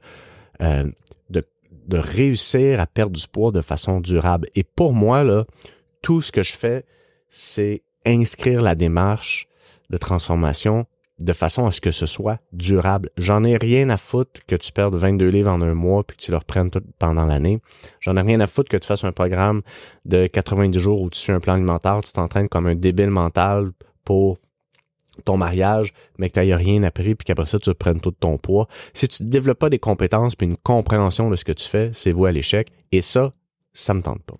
euh, 0.62 0.86
de, 1.30 1.44
de 1.88 1.98
réussir 1.98 2.80
à 2.80 2.88
perdre 2.88 3.14
du 3.14 3.28
poids 3.28 3.52
de 3.52 3.62
façon 3.62 4.02
durable. 4.02 4.50
Et 4.56 4.64
pour 4.64 4.94
moi, 4.94 5.24
là, 5.24 5.46
tout 6.02 6.22
ce 6.22 6.32
que 6.32 6.44
je 6.44 6.54
fais, 6.54 6.86
c'est 7.30 7.84
inscrire 8.06 8.62
la 8.62 8.76
démarche 8.76 9.48
de 9.90 9.98
transformation 9.98 10.86
de 11.20 11.34
façon 11.34 11.66
à 11.66 11.72
ce 11.72 11.80
que 11.80 11.92
ce 11.92 12.06
soit 12.06 12.40
durable. 12.52 13.10
J'en 13.18 13.44
ai 13.44 13.58
rien 13.58 13.90
à 13.90 13.98
foutre 13.98 14.42
que 14.48 14.56
tu 14.56 14.72
perdes 14.72 14.96
22 14.96 15.28
livres 15.28 15.52
en 15.52 15.62
un 15.62 15.74
mois 15.74 16.04
puis 16.04 16.18
que 16.18 16.22
tu 16.24 16.32
le 16.32 16.38
reprennes 16.38 16.70
tout 16.70 16.82
pendant 17.00 17.26
l'année. 17.26 17.60
J'en 18.00 18.18
ai 18.18 18.22
rien 18.22 18.40
à 18.40 18.48
foutre 18.48 18.70
que 18.70 18.78
tu 18.78 18.88
fasses 18.88 19.04
un 19.04 19.12
programme 19.12 19.62
de 20.06 20.28
90 20.28 20.80
jours 20.80 21.02
où 21.02 21.10
tu 21.10 21.20
suis 21.20 21.32
un 21.32 21.40
plan 21.40 21.54
alimentaire, 21.54 22.02
tu 22.04 22.12
t'entraînes 22.12 22.50
comme 22.50 22.66
un 22.66 22.76
débile 22.76 23.10
mental 23.10 23.72
pour 24.04 24.40
ton 25.26 25.38
mariage, 25.38 25.94
mais 26.18 26.30
que 26.30 26.40
tu 26.40 26.46
n'aies 26.46 26.56
rien 26.56 26.82
appris 26.84 27.16
puis 27.16 27.26
qu'après 27.26 27.46
ça, 27.46 27.60
tu 27.60 27.70
reprennes 27.70 28.02
tout 28.02 28.12
ton 28.12 28.38
poids. 28.38 28.68
Si 28.94 29.08
tu 29.08 29.24
ne 29.24 29.30
développes 29.30 29.60
pas 29.60 29.70
des 29.70 29.80
compétences 29.80 30.36
puis 30.36 30.48
une 30.48 30.58
compréhension 30.58 31.30
de 31.30 31.36
ce 31.36 31.46
que 31.46 31.52
tu 31.52 31.68
fais, 31.68 31.92
c'est 31.94 32.12
vous 32.12 32.26
à 32.26 32.32
l'échec. 32.32 32.70
Et 32.92 33.02
ça, 33.02 33.34
ça 33.74 33.94
me 33.94 34.02
tente 34.02 34.24
pas. 34.24 34.38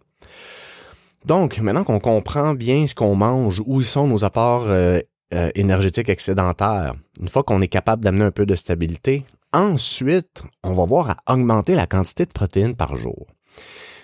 Donc, 1.26 1.60
maintenant 1.60 1.84
qu'on 1.84 2.00
comprend 2.00 2.54
bien 2.54 2.86
ce 2.88 2.96
qu'on 2.96 3.16
mange, 3.16 3.62
où 3.66 3.82
sont 3.82 4.08
nos 4.08 4.26
apports 4.26 4.66
euh, 4.68 5.00
euh, 5.34 5.50
énergétique 5.56 6.10
excédentaire, 6.10 6.96
une 7.20 7.28
fois 7.28 7.44
qu'on 7.44 7.62
est 7.62 7.68
capable 7.68 8.04
d'amener 8.04 8.26
un 8.26 8.32
peu 8.32 8.46
de 8.46 8.56
stabilité, 8.56 9.26
ensuite, 9.52 10.44
on 10.64 10.74
va 10.74 10.86
voir 10.86 11.10
à 11.10 11.34
augmenter 11.34 11.76
la 11.76 11.88
quantité 11.88 12.26
de 12.26 12.32
protéines 12.32 12.76
par 12.76 12.96
jour. 12.96 13.28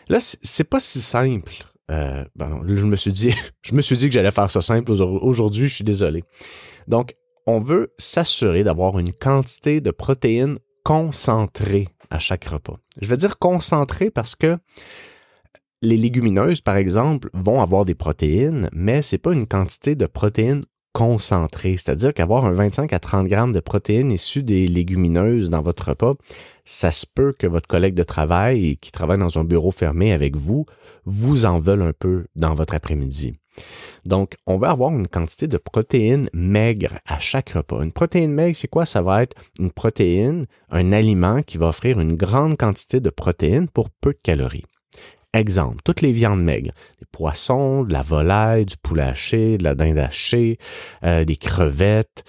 Là, 0.07 0.19
c'est 0.21 0.63
pas 0.63 0.79
si 0.79 1.01
simple. 1.01 1.53
Euh, 1.91 2.23
ben 2.35 2.61
je 2.67 2.85
me 2.85 2.95
suis 2.95 3.11
dit, 3.11 3.29
que 3.61 4.11
j'allais 4.11 4.31
faire 4.31 4.49
ça 4.49 4.61
simple 4.61 4.91
aujourd'hui. 4.91 5.67
Je 5.67 5.75
suis 5.75 5.83
désolé. 5.83 6.23
Donc, 6.87 7.15
on 7.45 7.59
veut 7.59 7.93
s'assurer 7.97 8.63
d'avoir 8.63 8.99
une 8.99 9.13
quantité 9.13 9.81
de 9.81 9.91
protéines 9.91 10.57
concentrées 10.83 11.87
à 12.09 12.19
chaque 12.19 12.45
repas. 12.45 12.77
Je 13.01 13.07
vais 13.07 13.17
dire 13.17 13.37
concentrées 13.37 14.09
parce 14.09 14.35
que 14.35 14.57
les 15.81 15.97
légumineuses, 15.97 16.61
par 16.61 16.75
exemple, 16.75 17.29
vont 17.33 17.61
avoir 17.61 17.85
des 17.85 17.95
protéines, 17.95 18.69
mais 18.73 19.01
c'est 19.01 19.17
pas 19.17 19.33
une 19.33 19.47
quantité 19.47 19.95
de 19.95 20.05
protéines 20.07 20.63
concentré, 20.99 21.77
c'est-à-dire 21.77 22.13
qu'avoir 22.13 22.43
un 22.43 22.51
25 22.51 22.91
à 22.91 22.99
30 22.99 23.25
grammes 23.29 23.53
de 23.53 23.61
protéines 23.61 24.11
issues 24.11 24.43
des 24.43 24.67
légumineuses 24.67 25.49
dans 25.49 25.61
votre 25.61 25.87
repas, 25.87 26.15
ça 26.65 26.91
se 26.91 27.05
peut 27.05 27.31
que 27.31 27.47
votre 27.47 27.69
collègue 27.69 27.93
de 27.93 28.03
travail 28.03 28.75
qui 28.81 28.91
travaille 28.91 29.17
dans 29.17 29.39
un 29.39 29.45
bureau 29.45 29.71
fermé 29.71 30.11
avec 30.11 30.35
vous 30.35 30.65
vous 31.05 31.45
en 31.45 31.57
veulent 31.57 31.83
un 31.83 31.93
peu 31.97 32.25
dans 32.35 32.53
votre 32.53 32.73
après-midi. 32.73 33.35
Donc, 34.03 34.35
on 34.45 34.57
va 34.57 34.71
avoir 34.71 34.91
une 34.91 35.07
quantité 35.07 35.47
de 35.47 35.55
protéines 35.55 36.29
maigres 36.33 36.99
à 37.05 37.17
chaque 37.17 37.51
repas. 37.51 37.81
Une 37.81 37.93
protéine 37.93 38.33
maigre, 38.33 38.57
c'est 38.57 38.67
quoi? 38.67 38.85
Ça 38.85 39.01
va 39.01 39.23
être 39.23 39.37
une 39.57 39.71
protéine, 39.71 40.47
un 40.69 40.91
aliment 40.91 41.43
qui 41.43 41.57
va 41.57 41.69
offrir 41.69 42.01
une 42.01 42.17
grande 42.17 42.57
quantité 42.57 42.99
de 42.99 43.09
protéines 43.09 43.69
pour 43.69 43.89
peu 43.89 44.11
de 44.11 44.19
calories. 44.21 44.65
Exemple, 45.33 45.77
toutes 45.85 46.01
les 46.01 46.11
viandes 46.11 46.43
maigres, 46.43 46.71
des 46.97 47.05
poissons, 47.11 47.83
de 47.83 47.93
la 47.93 48.01
volaille, 48.01 48.65
du 48.65 48.77
poulet 48.77 49.03
haché, 49.03 49.59
de 49.59 49.63
la 49.63 49.75
dinde 49.75 49.99
hachée, 49.99 50.57
euh, 51.03 51.23
des 51.23 51.35
crevettes, 51.35 52.23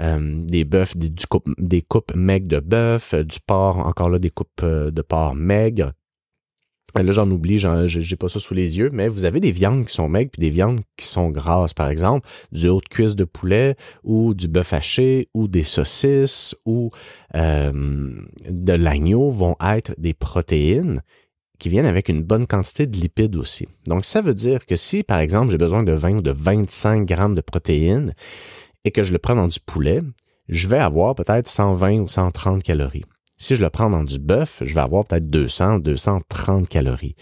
euh, 0.00 0.18
des 0.46 0.64
bœufs, 0.64 0.96
des, 0.96 1.12
des, 1.58 1.82
coupes 1.82 2.12
maigres 2.16 2.48
de 2.48 2.58
bœuf, 2.58 3.14
euh, 3.14 3.22
du 3.22 3.38
porc, 3.46 3.78
encore 3.78 4.10
là 4.10 4.18
des 4.18 4.30
coupes 4.30 4.64
de 4.64 5.02
porc 5.02 5.36
maigres, 5.36 5.92
là, 6.96 7.12
j'en 7.12 7.30
oublie, 7.30 7.56
j'ai 7.86 8.16
pas 8.16 8.28
ça 8.28 8.40
sous 8.40 8.54
les 8.54 8.78
yeux, 8.78 8.90
mais 8.92 9.06
vous 9.06 9.24
avez 9.24 9.38
des 9.38 9.52
viandes 9.52 9.84
qui 9.84 9.94
sont 9.94 10.08
maigres 10.08 10.32
puis 10.32 10.40
des 10.40 10.50
viandes 10.50 10.80
qui 10.96 11.06
sont 11.06 11.30
grasses, 11.30 11.72
par 11.72 11.88
exemple, 11.88 12.28
du 12.50 12.66
haut 12.66 12.80
de 12.80 12.88
cuisse 12.88 13.14
de 13.14 13.22
poulet 13.22 13.76
ou 14.02 14.34
du 14.34 14.48
bœuf 14.48 14.72
haché 14.72 15.28
ou 15.34 15.46
des 15.46 15.62
saucisses 15.62 16.56
ou 16.64 16.90
de 17.32 18.72
l'agneau 18.72 19.30
vont 19.30 19.54
être 19.60 19.94
des 19.98 20.14
protéines 20.14 21.00
qui 21.60 21.68
viennent 21.68 21.86
avec 21.86 22.08
une 22.08 22.24
bonne 22.24 22.48
quantité 22.48 22.88
de 22.88 22.96
lipides 22.96 23.36
aussi. 23.36 23.68
Donc, 23.86 24.04
ça 24.04 24.22
veut 24.22 24.34
dire 24.34 24.66
que 24.66 24.74
si, 24.74 25.04
par 25.04 25.20
exemple, 25.20 25.50
j'ai 25.50 25.58
besoin 25.58 25.84
de 25.84 25.92
20 25.92 26.18
ou 26.18 26.22
de 26.22 26.32
25 26.32 27.06
grammes 27.06 27.36
de 27.36 27.40
protéines 27.40 28.14
et 28.84 28.90
que 28.90 29.04
je 29.04 29.12
le 29.12 29.18
prends 29.18 29.36
dans 29.36 29.46
du 29.46 29.60
poulet, 29.60 30.00
je 30.48 30.66
vais 30.66 30.78
avoir 30.78 31.14
peut-être 31.14 31.46
120 31.46 32.00
ou 32.00 32.08
130 32.08 32.62
calories. 32.64 33.04
Si 33.36 33.56
je 33.56 33.62
le 33.62 33.70
prends 33.70 33.88
dans 33.88 34.04
du 34.04 34.18
bœuf, 34.18 34.62
je 34.62 34.74
vais 34.74 34.80
avoir 34.80 35.06
peut-être 35.06 35.30
200, 35.30 35.78
230 35.78 36.68
calories. 36.68 37.16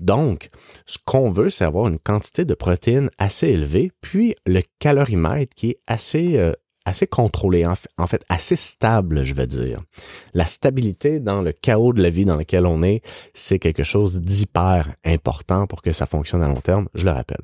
Donc, 0.00 0.50
ce 0.84 0.98
qu'on 1.04 1.30
veut, 1.30 1.48
c'est 1.48 1.64
avoir 1.64 1.86
une 1.86 2.00
quantité 2.00 2.44
de 2.44 2.54
protéines 2.54 3.08
assez 3.18 3.48
élevée, 3.48 3.92
puis 4.00 4.34
le 4.46 4.62
calorimètre 4.80 5.54
qui 5.54 5.70
est 5.70 5.80
assez, 5.86 6.38
euh, 6.38 6.52
assez 6.84 7.06
contrôlé, 7.06 7.66
en 7.66 8.06
fait, 8.06 8.24
assez 8.28 8.56
stable, 8.56 9.24
je 9.24 9.34
vais 9.34 9.46
dire. 9.46 9.82
La 10.34 10.46
stabilité 10.46 11.20
dans 11.20 11.42
le 11.42 11.52
chaos 11.52 11.92
de 11.92 12.02
la 12.02 12.10
vie 12.10 12.24
dans 12.24 12.36
lequel 12.36 12.66
on 12.66 12.82
est, 12.82 13.02
c'est 13.34 13.58
quelque 13.58 13.84
chose 13.84 14.20
d'hyper 14.20 14.94
important 15.04 15.66
pour 15.66 15.82
que 15.82 15.92
ça 15.92 16.06
fonctionne 16.06 16.42
à 16.42 16.48
long 16.48 16.60
terme, 16.60 16.88
je 16.94 17.04
le 17.04 17.10
rappelle. 17.10 17.42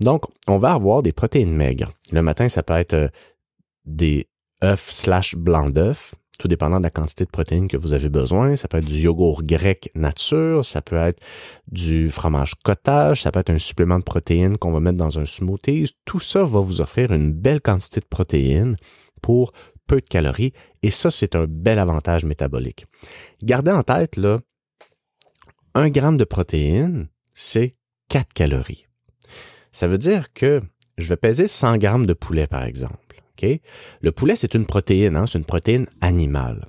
Donc, 0.00 0.24
on 0.46 0.58
va 0.58 0.72
avoir 0.72 1.02
des 1.02 1.12
protéines 1.12 1.54
maigres. 1.54 1.92
Le 2.12 2.22
matin, 2.22 2.48
ça 2.48 2.62
peut 2.62 2.74
être 2.74 2.94
euh, 2.94 3.08
des 3.84 4.28
œufs 4.62 4.90
slash 4.90 5.34
blancs 5.34 5.72
d'œufs 5.72 6.14
tout 6.38 6.48
dépendant 6.48 6.78
de 6.78 6.84
la 6.84 6.90
quantité 6.90 7.24
de 7.24 7.30
protéines 7.30 7.68
que 7.68 7.76
vous 7.76 7.92
avez 7.92 8.08
besoin. 8.08 8.56
Ça 8.56 8.68
peut 8.68 8.78
être 8.78 8.86
du 8.86 9.00
yogourt 9.00 9.42
grec 9.42 9.90
nature, 9.94 10.64
ça 10.64 10.80
peut 10.80 10.96
être 10.96 11.20
du 11.70 12.10
fromage 12.10 12.54
cottage, 12.64 13.22
ça 13.22 13.32
peut 13.32 13.40
être 13.40 13.50
un 13.50 13.58
supplément 13.58 13.98
de 13.98 14.04
protéines 14.04 14.56
qu'on 14.56 14.72
va 14.72 14.80
mettre 14.80 14.96
dans 14.96 15.18
un 15.18 15.26
smoothie. 15.26 15.92
Tout 16.04 16.20
ça 16.20 16.44
va 16.44 16.60
vous 16.60 16.80
offrir 16.80 17.12
une 17.12 17.32
belle 17.32 17.60
quantité 17.60 18.00
de 18.00 18.06
protéines 18.06 18.76
pour 19.20 19.52
peu 19.86 19.96
de 20.00 20.06
calories 20.06 20.52
et 20.82 20.90
ça, 20.90 21.10
c'est 21.10 21.34
un 21.34 21.46
bel 21.48 21.78
avantage 21.78 22.24
métabolique. 22.24 22.86
Gardez 23.42 23.72
en 23.72 23.82
tête, 23.82 24.16
là, 24.16 24.40
un 25.74 25.90
gramme 25.90 26.16
de 26.16 26.24
protéines, 26.24 27.08
c'est 27.34 27.76
4 28.08 28.32
calories. 28.32 28.86
Ça 29.72 29.88
veut 29.88 29.98
dire 29.98 30.32
que 30.32 30.62
je 30.98 31.08
vais 31.08 31.16
peser 31.16 31.48
100 31.48 31.78
grammes 31.78 32.06
de 32.06 32.14
poulet, 32.14 32.46
par 32.46 32.64
exemple. 32.64 33.07
Le 33.42 34.12
poulet, 34.12 34.36
c'est 34.36 34.54
une 34.54 34.66
protéine, 34.66 35.16
hein, 35.16 35.26
c'est 35.26 35.38
une 35.38 35.44
protéine 35.44 35.86
animale. 36.00 36.66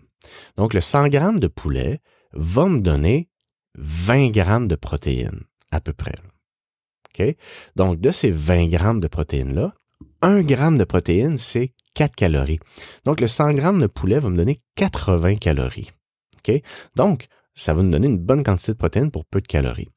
Donc, 0.57 0.73
le 0.73 0.81
100 0.81 1.07
grammes 1.09 1.39
de 1.39 1.47
poulet 1.47 1.99
va 2.33 2.65
me 2.65 2.79
donner 2.79 3.29
20 3.75 4.29
grammes 4.29 4.67
de 4.67 4.75
protéines, 4.75 5.41
à 5.71 5.81
peu 5.81 5.93
près. 5.93 6.15
Donc, 7.75 7.99
de 7.99 8.11
ces 8.11 8.31
20 8.31 8.67
grammes 8.67 8.99
de 8.99 9.07
protéines-là, 9.07 9.73
1 10.21 10.41
gramme 10.41 10.77
de 10.77 10.83
protéines, 10.83 11.37
c'est 11.37 11.73
4 11.93 12.15
calories. 12.15 12.59
Donc, 13.05 13.19
le 13.19 13.27
100 13.27 13.53
grammes 13.53 13.81
de 13.81 13.87
poulet 13.87 14.19
va 14.19 14.29
me 14.29 14.37
donner 14.37 14.61
80 14.75 15.35
calories. 15.35 15.91
Donc, 16.95 17.27
ça 17.53 17.73
va 17.73 17.83
me 17.83 17.91
donner 17.91 18.07
une 18.07 18.17
bonne 18.17 18.43
quantité 18.43 18.71
de 18.71 18.77
protéines 18.77 19.11
pour 19.11 19.25
peu 19.25 19.41
de 19.41 19.47
calories. 19.47 19.89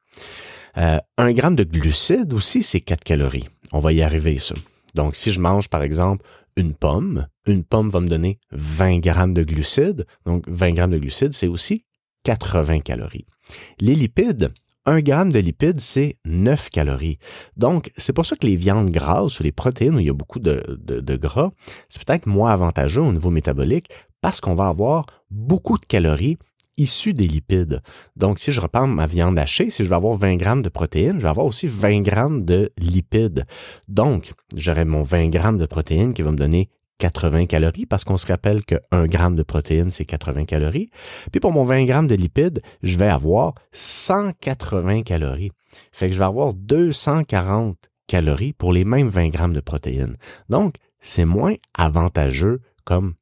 Euh, 0.77 0.99
un 1.17 1.33
gramme 1.33 1.57
de 1.57 1.65
glucides 1.65 2.33
aussi, 2.33 2.63
c'est 2.63 2.81
4 2.81 3.05
calories. 3.05 3.49
On 3.73 3.81
va 3.81 3.93
y 3.93 4.03
arriver, 4.03 4.39
ça. 4.39 4.55
Donc, 4.95 5.17
si 5.17 5.31
je 5.31 5.41
mange, 5.41 5.69
par 5.69 5.83
exemple, 5.83 6.25
une 6.57 6.75
pomme, 6.75 7.27
une 7.47 7.65
pomme 7.65 7.89
va 7.89 8.01
me 8.01 8.09
donner 8.09 8.39
20 8.53 8.99
grammes 8.99 9.35
de 9.35 9.43
glucides. 9.43 10.07
Donc, 10.27 10.45
20 10.49 10.73
grammes 10.73 10.91
de 10.91 10.99
glucides, 10.99 11.33
c'est 11.33 11.49
aussi 11.49 11.85
80 12.25 12.81
calories. 12.81 13.27
Les 13.81 13.95
lipides, 13.95 14.53
1 14.87 15.01
gramme 15.01 15.33
de 15.33 15.39
lipides, 15.39 15.81
c'est 15.81 16.17
9 16.25 16.71
calories. 16.71 17.19
Donc, 17.57 17.93
c'est 17.97 18.13
pour 18.13 18.27
ça 18.27 18.37
que 18.37 18.47
les 18.47 18.57
viandes 18.57 18.91
grasses 18.91 19.41
ou 19.41 19.43
les 19.43 19.53
protéines 19.53 19.95
où 19.95 20.01
il 20.01 20.07
y 20.07 20.11
a 20.11 20.15
beaucoup 20.15 20.41
de, 20.41 20.63
de 20.79 21.17
gras, 21.17 21.51
c'est 21.89 22.05
peut-être 22.05 22.27
moins 22.27 22.53
avantageux 22.53 23.03
au 23.03 23.13
niveau 23.13 23.31
métabolique 23.31 23.89
parce 24.21 24.41
qu'on 24.41 24.55
va 24.55 24.69
avoir 24.69 25.07
beaucoup 25.31 25.79
de 25.79 25.85
calories 25.85 26.39
issus 26.77 27.13
des 27.13 27.27
lipides. 27.27 27.83
Donc, 28.17 28.39
si 28.39 28.51
je 28.51 28.61
reprends 28.61 28.87
ma 28.87 29.07
viande 29.07 29.39
hachée, 29.39 29.71
si 29.71 29.85
je 29.85 29.89
vais 29.89 29.97
avoir 29.97 30.17
20 30.17 30.37
grammes 30.37 30.63
de 30.63 30.69
protéines, 30.69 31.19
je 31.19 31.23
vais 31.23 31.29
avoir 31.29 31.47
aussi 31.47 31.67
20 31.67 32.01
grammes 32.01 32.45
de 32.45 32.73
lipides. 32.79 33.47
Donc, 33.89 34.33
j'aurai 34.55 34.85
mon 34.85 35.03
20 35.03 35.29
grammes 35.29 35.59
de 35.59 35.67
protéines 35.67 36.15
qui 36.15 36.23
va 36.23 36.31
me 36.31 36.37
donner 36.37 36.71
80 36.99 37.47
calories 37.47 37.87
parce 37.87 38.05
qu'on 38.05 38.17
se 38.17 38.27
rappelle 38.27 38.65
que 38.65 38.77
1 38.93 39.07
gramme 39.07 39.35
de 39.35 39.43
protéines, 39.43 39.91
c'est 39.91 40.05
80 40.05 40.45
calories. 40.45 40.91
Puis 41.33 41.41
pour 41.41 41.53
mon 41.53 41.65
20 41.65 41.85
grammes 41.85 42.07
de 42.07 42.15
lipides, 42.15 42.63
je 42.83 42.97
vais 42.97 43.09
avoir 43.09 43.55
180 43.73 45.03
calories. 45.03 45.51
Fait 45.91 46.07
que 46.07 46.15
je 46.15 46.19
vais 46.19 46.25
avoir 46.25 46.55
240 46.55 47.77
calories 48.07 48.53
pour 48.53 48.73
les 48.73 48.85
mêmes 48.85 49.09
20 49.09 49.29
grammes 49.31 49.53
de 49.53 49.61
protéines. 49.61 50.17
Donc, 50.49 50.77
c'est 51.01 51.25
moins 51.25 51.55
avantageux 51.75 52.61
comme 52.85 53.15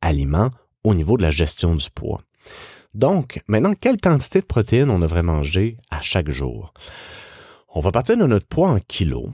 aliment 0.00 0.50
au 0.84 0.94
niveau 0.94 1.16
de 1.16 1.22
la 1.22 1.30
gestion 1.30 1.74
du 1.74 1.90
poids. 1.90 2.22
Donc, 2.94 3.40
maintenant, 3.48 3.74
quelle 3.78 4.00
quantité 4.00 4.40
de 4.40 4.46
protéines 4.46 4.90
on 4.90 4.98
devrait 4.98 5.22
manger 5.22 5.76
à 5.90 6.00
chaque 6.00 6.30
jour? 6.30 6.72
On 7.74 7.80
va 7.80 7.92
partir 7.92 8.16
de 8.16 8.26
notre 8.26 8.46
poids 8.46 8.70
en 8.70 8.80
kilos 8.80 9.30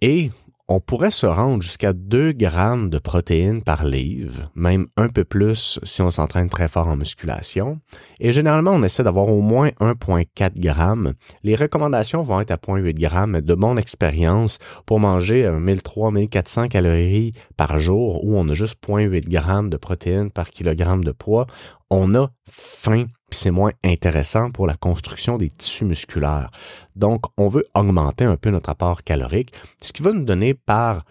et 0.00 0.30
on 0.68 0.80
pourrait 0.80 1.12
se 1.12 1.26
rendre 1.26 1.62
jusqu'à 1.62 1.92
2 1.92 2.32
grammes 2.32 2.90
de 2.90 2.98
protéines 2.98 3.62
par 3.62 3.84
livre, 3.84 4.50
même 4.56 4.86
un 4.96 5.08
peu 5.08 5.24
plus 5.24 5.78
si 5.84 6.02
on 6.02 6.10
s'entraîne 6.10 6.48
très 6.48 6.66
fort 6.66 6.88
en 6.88 6.96
musculation. 6.96 7.78
Et 8.18 8.32
généralement, 8.32 8.72
on 8.72 8.82
essaie 8.82 9.04
d'avoir 9.04 9.28
au 9.28 9.42
moins 9.42 9.68
1,4 9.80 10.58
grammes. 10.58 11.12
Les 11.44 11.54
recommandations 11.54 12.22
vont 12.22 12.40
être 12.40 12.50
à 12.50 12.56
0,8 12.56 12.94
grammes. 12.94 13.40
De 13.40 13.54
mon 13.54 13.76
expérience, 13.76 14.58
pour 14.86 14.98
manger 14.98 15.48
1300-1400 15.48 16.68
calories 16.68 17.32
par 17.56 17.78
jour, 17.78 18.24
où 18.24 18.36
on 18.36 18.48
a 18.48 18.54
juste 18.54 18.76
0,8 18.84 19.28
grammes 19.28 19.70
de 19.70 19.76
protéines 19.76 20.30
par 20.30 20.50
kilogramme 20.50 21.04
de 21.04 21.12
poids, 21.12 21.46
on 21.90 22.14
a 22.16 22.30
faim 22.50 23.04
puis 23.30 23.38
c'est 23.38 23.50
moins 23.50 23.72
intéressant 23.84 24.50
pour 24.50 24.66
la 24.66 24.74
construction 24.74 25.36
des 25.36 25.48
tissus 25.48 25.84
musculaires. 25.84 26.50
Donc, 26.94 27.22
on 27.36 27.48
veut 27.48 27.66
augmenter 27.74 28.24
un 28.24 28.36
peu 28.36 28.50
notre 28.50 28.70
apport 28.70 29.02
calorique, 29.02 29.52
ce 29.82 29.92
qui 29.92 30.02
va 30.02 30.12
nous 30.12 30.24
donner 30.24 30.54
par, 30.54 31.04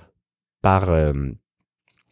par 0.62 0.90
euh, 0.90 1.14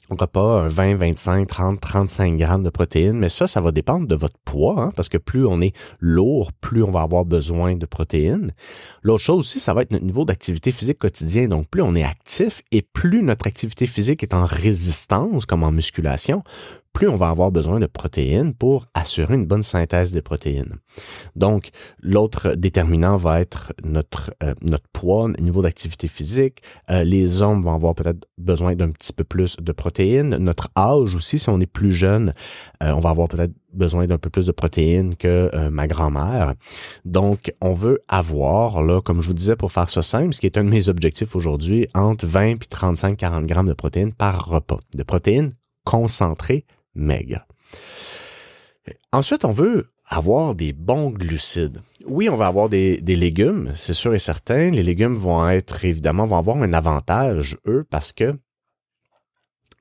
repas 0.10 0.68
20, 0.68 0.96
25, 0.96 1.48
30, 1.48 1.80
35 1.80 2.38
grammes 2.38 2.64
de 2.64 2.70
protéines, 2.70 3.18
mais 3.18 3.30
ça, 3.30 3.48
ça 3.48 3.62
va 3.62 3.72
dépendre 3.72 4.08
de 4.08 4.16
votre 4.16 4.38
poids, 4.44 4.80
hein, 4.80 4.92
parce 4.96 5.10
que 5.10 5.18
plus 5.18 5.46
on 5.46 5.62
est 5.62 5.76
lourd, 6.00 6.52
plus 6.54 6.84
on 6.84 6.92
va 6.92 7.02
avoir 7.02 7.26
besoin 7.26 7.76
de 7.76 7.86
protéines. 7.86 8.52
L'autre 9.02 9.24
chose 9.24 9.40
aussi, 9.40 9.60
ça 9.60 9.74
va 9.74 9.82
être 9.82 9.92
notre 9.92 10.06
niveau 10.06 10.26
d'activité 10.26 10.72
physique 10.72 11.00
quotidien. 11.00 11.48
Donc, 11.48 11.68
plus 11.68 11.82
on 11.82 11.96
est 11.96 12.04
actif 12.04 12.62
et 12.72 12.82
plus 12.82 13.24
notre 13.24 13.48
activité 13.48 13.86
physique 13.86 14.24
est 14.24 14.34
en 14.34 14.46
résistance, 14.46 15.46
comme 15.46 15.64
en 15.64 15.72
musculation, 15.72 16.42
plus 16.94 17.10
on 17.10 17.16
va 17.16 17.30
avoir 17.30 17.52
besoin 17.52 17.80
de 17.80 17.88
protéines 17.88 18.54
pour 18.54 18.86
assurer 18.94 19.34
une 19.34 19.48
bonne 19.48 19.64
synthèse 19.64 20.12
des 20.12 20.22
protéines. 20.22 20.76
Donc, 21.36 21.70
l'autre 22.00 22.54
déterminant 22.56 23.16
va 23.16 23.42
être 23.42 23.74
notre, 23.84 24.32
euh, 24.44 24.54
notre 24.62 24.88
poids, 24.94 25.30
niveau 25.40 25.64
d'activité 25.64 26.08
physique. 26.08 26.62
Euh, 26.92 27.04
les 27.04 27.42
hommes 27.42 27.64
vont 27.64 27.74
avoir 27.74 27.96
peut-être 27.96 28.28
besoin 28.38 28.76
d'un 28.76 28.92
petit 28.92 29.12
peu 29.12 29.24
plus 29.24 29.58
de 29.58 29.72
protéines. 29.72 30.38
Notre 30.38 30.70
âge 30.78 31.16
aussi, 31.16 31.40
si 31.40 31.50
on 31.50 31.60
est 31.60 31.66
plus 31.66 31.94
jeune, 31.94 32.34
euh, 32.84 32.92
on 32.92 33.00
va 33.00 33.10
avoir 33.10 33.28
peut-être 33.28 33.54
besoin 33.74 34.06
d'un 34.06 34.20
peu 34.20 34.30
plus 34.30 34.46
de 34.46 34.52
protéines 34.52 35.16
que 35.16 35.50
ma 35.70 35.88
grand-mère. 35.88 36.54
Donc, 37.06 37.52
on 37.60 37.74
veut 37.74 38.02
avoir, 38.08 38.84
là, 38.84 39.02
comme 39.02 39.22
je 39.22 39.30
vous 39.30 39.34
disais, 39.34 39.56
pour 39.56 39.72
faire 39.72 39.90
ça 39.90 40.04
simple, 40.04 40.32
ce 40.36 40.40
qui 40.40 40.46
est 40.46 40.60
un 40.60 40.64
de 40.64 40.70
mes 40.70 40.90
objectifs 40.90 41.36
aujourd'hui, 41.36 41.88
entre 41.96 42.28
20 42.28 42.46
et 42.46 42.56
35-40 42.56 43.48
grammes 43.48 43.68
de 43.68 43.74
protéines 43.74 44.14
par 44.14 44.46
repas. 44.46 44.80
De 44.96 45.02
protéines 45.02 45.50
concentrées 45.86 46.66
maigre. 46.96 47.46
Ensuite, 49.12 49.46
on 49.46 49.52
veut 49.52 49.92
avoir 50.06 50.56
des 50.56 50.74
bons 50.74 51.10
glucides. 51.10 51.82
Oui, 52.06 52.30
on 52.30 52.36
va 52.36 52.48
avoir 52.48 52.70
des, 52.70 52.98
légumes, 52.98 53.72
c'est 53.76 53.94
sûr 53.94 54.14
et 54.14 54.20
certain. 54.20 54.72
Les 54.72 54.84
légumes 54.84 55.16
vont 55.16 55.48
être, 55.50 55.86
évidemment, 55.86 56.26
vont 56.26 56.38
avoir 56.38 56.58
un 56.58 56.74
avantage, 56.74 57.58
eux, 57.66 57.86
parce 57.90 58.12
que 58.12 58.38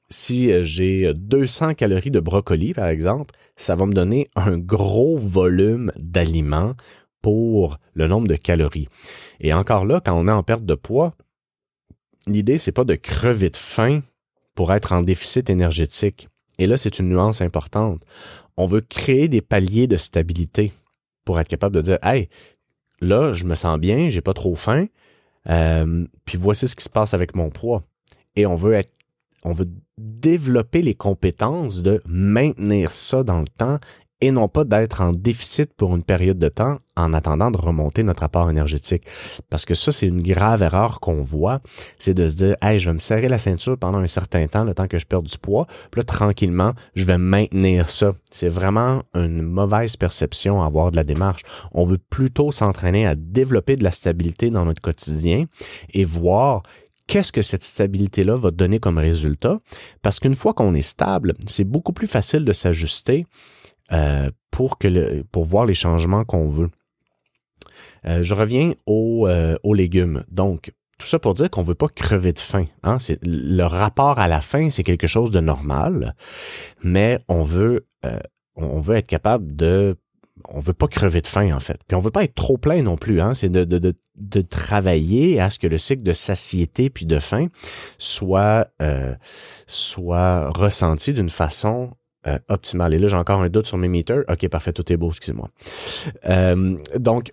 si 0.09 0.53
euh, 0.53 0.63
j'ai 0.63 1.13
200 1.15 1.75
calories 1.75 2.11
de 2.11 2.21
brocoli, 2.21 2.75
par 2.75 2.89
exemple, 2.89 3.35
ça 3.57 3.75
va 3.75 3.87
me 3.87 3.95
donner 3.95 4.29
un 4.37 4.59
gros 4.59 5.17
volume 5.17 5.91
d'aliments 5.97 6.75
pour 7.23 7.79
le 7.95 8.07
nombre 8.09 8.29
de 8.29 8.37
calories. 8.37 8.89
Et 9.41 9.53
encore 9.53 9.87
là, 9.87 10.01
quand 10.05 10.15
on 10.15 10.29
est 10.29 10.33
en 10.33 10.43
perte 10.43 10.65
de 10.65 10.75
poids, 10.75 11.15
l'idée, 12.27 12.59
c'est 12.59 12.73
pas 12.73 12.85
de 12.85 12.95
crever 12.95 13.51
de 13.51 13.57
faim 13.57 14.03
pour 14.55 14.73
être 14.73 14.93
en 14.93 15.03
déficit 15.03 15.49
énergétique. 15.49 16.29
Et 16.59 16.67
là, 16.67 16.77
c'est 16.77 16.99
une 16.99 17.09
nuance 17.09 17.41
importante. 17.41 18.03
On 18.57 18.67
veut 18.67 18.81
créer 18.81 19.29
des 19.29 19.41
paliers 19.41 19.87
de 19.87 19.97
stabilité 19.97 20.73
pour 21.25 21.41
être 21.41 21.49
capable 21.49 21.75
de 21.75 21.81
dire, 21.81 21.99
hey, 22.03 22.29
là, 23.01 23.33
je 23.33 23.45
me 23.45 23.55
sens 23.55 23.79
bien, 23.79 24.11
j'ai 24.11 24.21
pas 24.21 24.35
trop 24.35 24.55
faim, 24.55 24.87
euh, 25.49 26.07
puis 26.25 26.39
voici 26.39 26.69
ce 26.69 26.77
qui 26.77 26.85
se 26.85 26.91
passe 26.91 27.15
avec 27.15 27.35
mon 27.35 27.51
poids. 27.51 27.83
Et 28.37 28.47
on 28.47 28.57
veut 28.57 28.83
on 29.45 29.53
veut 29.53 29.69
développer 29.99 30.83
les 30.83 30.95
compétences 30.95 31.83
de 31.83 32.01
maintenir 32.07 32.93
ça 32.93 33.25
dans 33.25 33.41
le 33.41 33.49
temps 33.49 33.79
et 34.23 34.31
non 34.31 34.47
pas 34.47 34.65
d'être 34.65 35.01
en 35.01 35.11
déficit 35.11 35.75
pour 35.75 35.95
une 35.97 36.05
période 36.05 36.39
de 36.39 36.49
temps 36.49 36.79
en 36.95 37.13
attendant 37.13 37.51
de 37.51 37.59
remonter 37.59 38.05
notre 38.05 38.23
apport 38.23 38.49
énergétique. 38.49 39.03
Parce 39.51 39.65
que 39.65 39.75
ça, 39.75 39.91
c'est 39.91 40.07
une 40.07 40.23
grave 40.23 40.63
erreur 40.63 41.01
qu'on 41.01 41.23
voit, 41.23 41.61
c'est 41.99 42.15
de 42.15 42.29
se 42.29 42.37
dire, 42.37 42.57
hey, 42.63 42.79
je 42.79 42.89
vais 42.89 42.95
me 42.95 43.01
serrer 43.01 43.29
la 43.29 43.41
ceinture 43.41 43.77
pendant 43.77 43.99
un 43.99 44.07
certain 44.07 44.47
temps, 44.47 44.63
le 44.63 44.75
temps 44.75 44.87
que 44.87 45.01
je 45.01 45.07
perds 45.07 45.23
du 45.23 45.37
poids, 45.39 45.67
puis 45.91 46.01
là, 46.01 46.05
tranquillement, 46.05 46.73
je 46.95 47.05
vais 47.05 47.19
maintenir 47.19 47.91
ça. 47.91 48.13
C'est 48.31 48.49
vraiment 48.49 49.03
une 49.15 49.43
mauvaise 49.43 49.97
perception 49.97 50.63
à 50.63 50.67
avoir 50.67 50.93
de 50.93 50.97
la 50.97 51.05
démarche. 51.05 51.43
On 51.73 51.85
veut 51.85 51.99
plutôt 51.99 52.53
s'entraîner 52.53 53.07
à 53.09 53.17
développer 53.17 53.77
de 53.77 53.83
la 53.83 53.91
stabilité 53.91 54.51
dans 54.51 54.65
notre 54.65 54.83
quotidien 54.83 55.47
et 55.93 56.05
voir 56.05 56.63
qu'est-ce 57.09 57.33
que 57.33 57.43
cette 57.43 57.65
stabilité-là 57.65 58.37
va 58.37 58.53
donner 58.53 58.79
comme 58.79 58.99
résultat. 58.99 59.59
Parce 60.01 60.21
qu'une 60.21 60.37
fois 60.37 60.55
qu'on 60.55 60.75
est 60.75 60.83
stable, 60.83 61.35
c'est 61.49 61.65
beaucoup 61.65 61.93
plus 61.93 62.07
facile 62.07 62.45
de 62.45 62.53
s'ajuster 62.53 63.27
euh, 63.93 64.31
pour, 64.51 64.79
que 64.79 65.23
pour 65.23 65.45
voir 65.45 65.67
les 65.67 65.75
changements 65.75 66.25
qu'on 66.25 66.49
veut. 66.49 66.71
Euh, 68.07 68.23
je 68.23 68.35
reviens 68.35 68.73
euh, 68.89 69.57
aux, 69.63 69.75
légumes. 69.75 70.25
Donc, 70.31 70.73
tout 70.99 71.07
ça 71.07 71.19
pour 71.19 71.35
dire 71.35 71.51
qu'on 71.51 71.63
ne 71.63 71.67
veut 71.67 71.75
pas 71.75 71.89
crever 71.89 72.33
de 72.33 72.39
faim. 72.39 72.67
Hein? 72.83 72.99
C'est, 72.99 73.19
le 73.23 73.65
rapport 73.65 74.19
à 74.19 74.29
la 74.29 74.41
faim, 74.41 74.71
c'est 74.71 74.83
quelque 74.83 75.07
chose 75.07 75.31
de 75.31 75.41
normal, 75.41 76.15
mais 76.83 77.21
on 77.29 77.45
veut, 77.45 77.87
on 78.57 78.81
veut 78.81 78.97
être 78.97 79.09
capable 79.09 79.57
de 79.57 79.97
on 80.49 80.59
veut 80.59 80.73
pas 80.73 80.89
crever 80.89 81.21
de 81.21 81.27
faim 81.27 81.55
en 81.55 81.61
fait. 81.61 81.79
Puis 81.87 81.95
on 81.95 82.01
veut 82.01 82.11
pas 82.11 82.25
être 82.25 82.35
trop 82.35 82.59
plein 82.59 82.83
non 82.83 82.97
plus. 82.97 83.21
Hein? 83.21 83.35
C'est 83.35 83.49
de, 83.49 83.65
de, 83.65 83.95
de, 84.17 84.41
travailler 84.41 85.39
à 85.41 85.51
ce 85.51 85.59
que 85.59 85.69
le 85.69 85.79
cycle 85.79 86.03
de 86.03 86.13
satiété 86.13 86.91
puis 86.91 87.07
de 87.07 87.19
faim 87.19 87.47
soit 87.99 88.69
soit 89.67 90.51
ressenti 90.51 91.13
d'une 91.13 91.31
façon 91.31 91.93
euh, 92.27 92.39
optimal. 92.49 92.95
Et 92.95 92.99
là, 92.99 93.09
j'ai 93.09 93.17
encore 93.17 93.43
un 93.43 93.49
doute 93.49 93.67
sur 93.67 93.79
mes 93.79 93.89
meters. 93.89 94.25
OK, 94.29 94.49
parfait, 94.49 94.73
tout 94.73 94.91
est 94.93 94.97
beau, 94.97 95.09
excusez-moi. 95.09 95.49
Euh, 96.29 96.77
donc, 96.99 97.33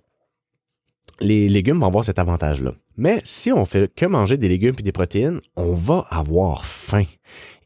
les 1.21 1.49
légumes 1.49 1.79
vont 1.79 1.87
avoir 1.87 2.05
cet 2.05 2.19
avantage-là. 2.19 2.73
Mais 2.97 3.21
si 3.23 3.51
on 3.51 3.65
fait 3.65 3.93
que 3.93 4.05
manger 4.05 4.37
des 4.37 4.49
légumes 4.49 4.75
et 4.77 4.83
des 4.83 4.91
protéines, 4.91 5.39
on 5.55 5.73
va 5.73 6.05
avoir 6.09 6.65
faim. 6.65 7.05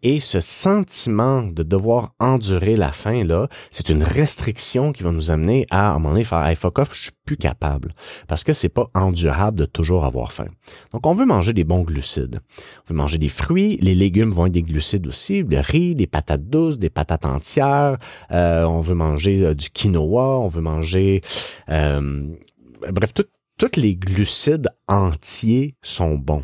Et 0.06 0.20
ce 0.20 0.42
sentiment 0.42 1.44
de 1.44 1.64
devoir 1.64 2.14
endurer 2.20 2.76
la 2.76 2.92
faim, 2.92 3.24
là, 3.24 3.48
c'est 3.72 3.90
une 3.90 4.04
restriction 4.04 4.92
qui 4.92 5.02
va 5.02 5.14
nous 5.14 5.32
amener 5.32 5.66
à, 5.72 5.92
à 5.92 5.92
un 5.92 5.94
moment 5.94 6.10
donné, 6.10 6.26
faire 6.26 6.46
hey, 6.46 6.58
fuck 6.58 6.78
off, 6.78 6.94
je 6.94 7.04
suis 7.04 7.12
plus 7.26 7.38
capable. 7.38 7.96
Parce 8.28 8.44
que 8.44 8.52
c'est 8.52 8.68
pas 8.68 8.90
endurable 8.94 9.60
de 9.60 9.66
toujours 9.66 10.04
avoir 10.04 10.34
faim. 10.34 10.48
Donc, 10.92 11.08
on 11.08 11.14
veut 11.14 11.26
manger 11.26 11.54
des 11.54 11.64
bons 11.64 11.84
glucides. 11.84 12.42
On 12.86 12.94
veut 12.94 12.98
manger 12.98 13.18
des 13.18 13.30
fruits. 13.30 13.78
Les 13.82 13.96
légumes 13.96 14.32
vont 14.32 14.46
être 14.46 14.52
des 14.52 14.62
glucides 14.62 15.08
aussi. 15.08 15.42
Le 15.42 15.60
riz, 15.62 15.96
des 15.96 16.08
patates 16.08 16.50
douces, 16.50 16.78
des 16.78 16.90
patates 16.90 17.26
entières. 17.26 17.98
Euh, 18.32 18.66
on 18.66 18.82
veut 18.82 18.96
manger 18.96 19.46
euh, 19.46 19.56
du 19.56 19.70
quinoa. 19.70 20.38
On 20.40 20.50
veut 20.50 20.62
manger... 20.62 21.22
Euh, 21.70 22.28
bref, 22.92 23.14
tous 23.58 23.80
les 23.80 23.96
glucides 23.96 24.70
entiers 24.88 25.76
sont 25.82 26.16
bons. 26.16 26.44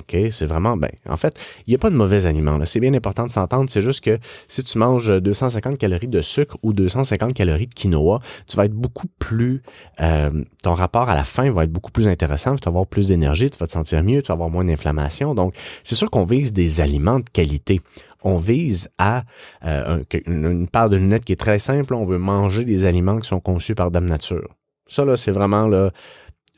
OK? 0.00 0.16
C'est 0.30 0.46
vraiment, 0.46 0.76
ben, 0.76 0.90
en 1.08 1.16
fait, 1.16 1.38
il 1.66 1.70
n'y 1.70 1.74
a 1.74 1.78
pas 1.78 1.90
de 1.90 1.96
mauvais 1.96 2.26
aliments. 2.26 2.58
C'est 2.64 2.80
bien 2.80 2.94
important 2.94 3.26
de 3.26 3.30
s'entendre. 3.30 3.68
C'est 3.68 3.82
juste 3.82 4.02
que 4.02 4.18
si 4.46 4.62
tu 4.62 4.78
manges 4.78 5.08
250 5.08 5.78
calories 5.78 6.08
de 6.08 6.22
sucre 6.22 6.56
ou 6.62 6.72
250 6.72 7.34
calories 7.34 7.66
de 7.66 7.74
quinoa, 7.74 8.20
tu 8.46 8.56
vas 8.56 8.66
être 8.66 8.74
beaucoup 8.74 9.08
plus, 9.18 9.62
euh, 10.00 10.44
ton 10.62 10.74
rapport 10.74 11.08
à 11.08 11.14
la 11.14 11.24
faim 11.24 11.50
va 11.52 11.64
être 11.64 11.72
beaucoup 11.72 11.92
plus 11.92 12.08
intéressant. 12.08 12.56
Tu 12.56 12.64
vas 12.64 12.70
avoir 12.70 12.86
plus 12.86 13.08
d'énergie, 13.08 13.50
tu 13.50 13.58
vas 13.58 13.66
te 13.66 13.72
sentir 13.72 14.02
mieux, 14.02 14.22
tu 14.22 14.28
vas 14.28 14.34
avoir 14.34 14.50
moins 14.50 14.64
d'inflammation. 14.64 15.34
Donc, 15.34 15.54
c'est 15.82 15.96
sûr 15.96 16.10
qu'on 16.10 16.24
vise 16.24 16.52
des 16.52 16.80
aliments 16.80 17.20
de 17.20 17.28
qualité 17.30 17.80
on 18.24 18.34
vise 18.34 18.88
à 18.98 19.22
euh, 19.64 20.02
une, 20.26 20.66
part 20.66 20.90
de 20.90 20.96
lunette 20.96 21.24
qui 21.24 21.32
est 21.32 21.36
très 21.36 21.60
simple. 21.60 21.94
On 21.94 22.04
veut 22.04 22.18
manger 22.18 22.64
des 22.64 22.84
aliments 22.84 23.20
qui 23.20 23.28
sont 23.28 23.38
conçus 23.38 23.76
par 23.76 23.92
Dame 23.92 24.06
Nature. 24.06 24.56
Ça, 24.88 25.04
là, 25.04 25.16
c'est 25.16 25.30
vraiment 25.30 25.68
là, 25.68 25.92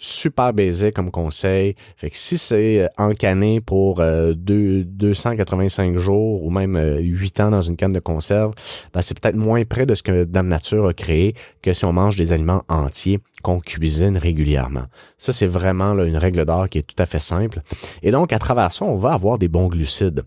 super 0.00 0.52
basique 0.52 0.94
comme 0.94 1.10
conseil. 1.10 1.76
Fait 1.96 2.10
que 2.10 2.16
si 2.16 2.38
c'est 2.38 2.82
euh, 2.82 2.88
encané 2.98 3.60
pour 3.60 4.00
euh, 4.00 4.32
285 4.34 5.96
jours 5.98 6.42
ou 6.42 6.50
même 6.50 6.76
8 6.98 7.40
euh, 7.40 7.44
ans 7.44 7.50
dans 7.50 7.60
une 7.60 7.76
canne 7.76 7.92
de 7.92 8.00
conserve, 8.00 8.52
ben 8.92 9.02
c'est 9.02 9.18
peut-être 9.18 9.36
moins 9.36 9.64
près 9.64 9.86
de 9.86 9.94
ce 9.94 10.02
que 10.02 10.24
Dame 10.24 10.48
Nature 10.48 10.88
a 10.88 10.94
créé 10.94 11.34
que 11.62 11.72
si 11.72 11.84
on 11.84 11.92
mange 11.92 12.16
des 12.16 12.32
aliments 12.32 12.64
entiers 12.68 13.20
qu'on 13.42 13.60
cuisine 13.60 14.16
régulièrement. 14.16 14.84
Ça, 15.18 15.32
c'est 15.32 15.46
vraiment 15.46 15.94
là, 15.94 16.04
une 16.04 16.16
règle 16.16 16.44
d'or 16.44 16.68
qui 16.68 16.78
est 16.78 16.82
tout 16.82 17.00
à 17.00 17.06
fait 17.06 17.18
simple. 17.18 17.62
Et 18.02 18.10
donc, 18.10 18.32
à 18.32 18.38
travers 18.38 18.72
ça, 18.72 18.84
on 18.84 18.96
va 18.96 19.12
avoir 19.12 19.38
des 19.38 19.48
bons 19.48 19.68
glucides 19.68 20.24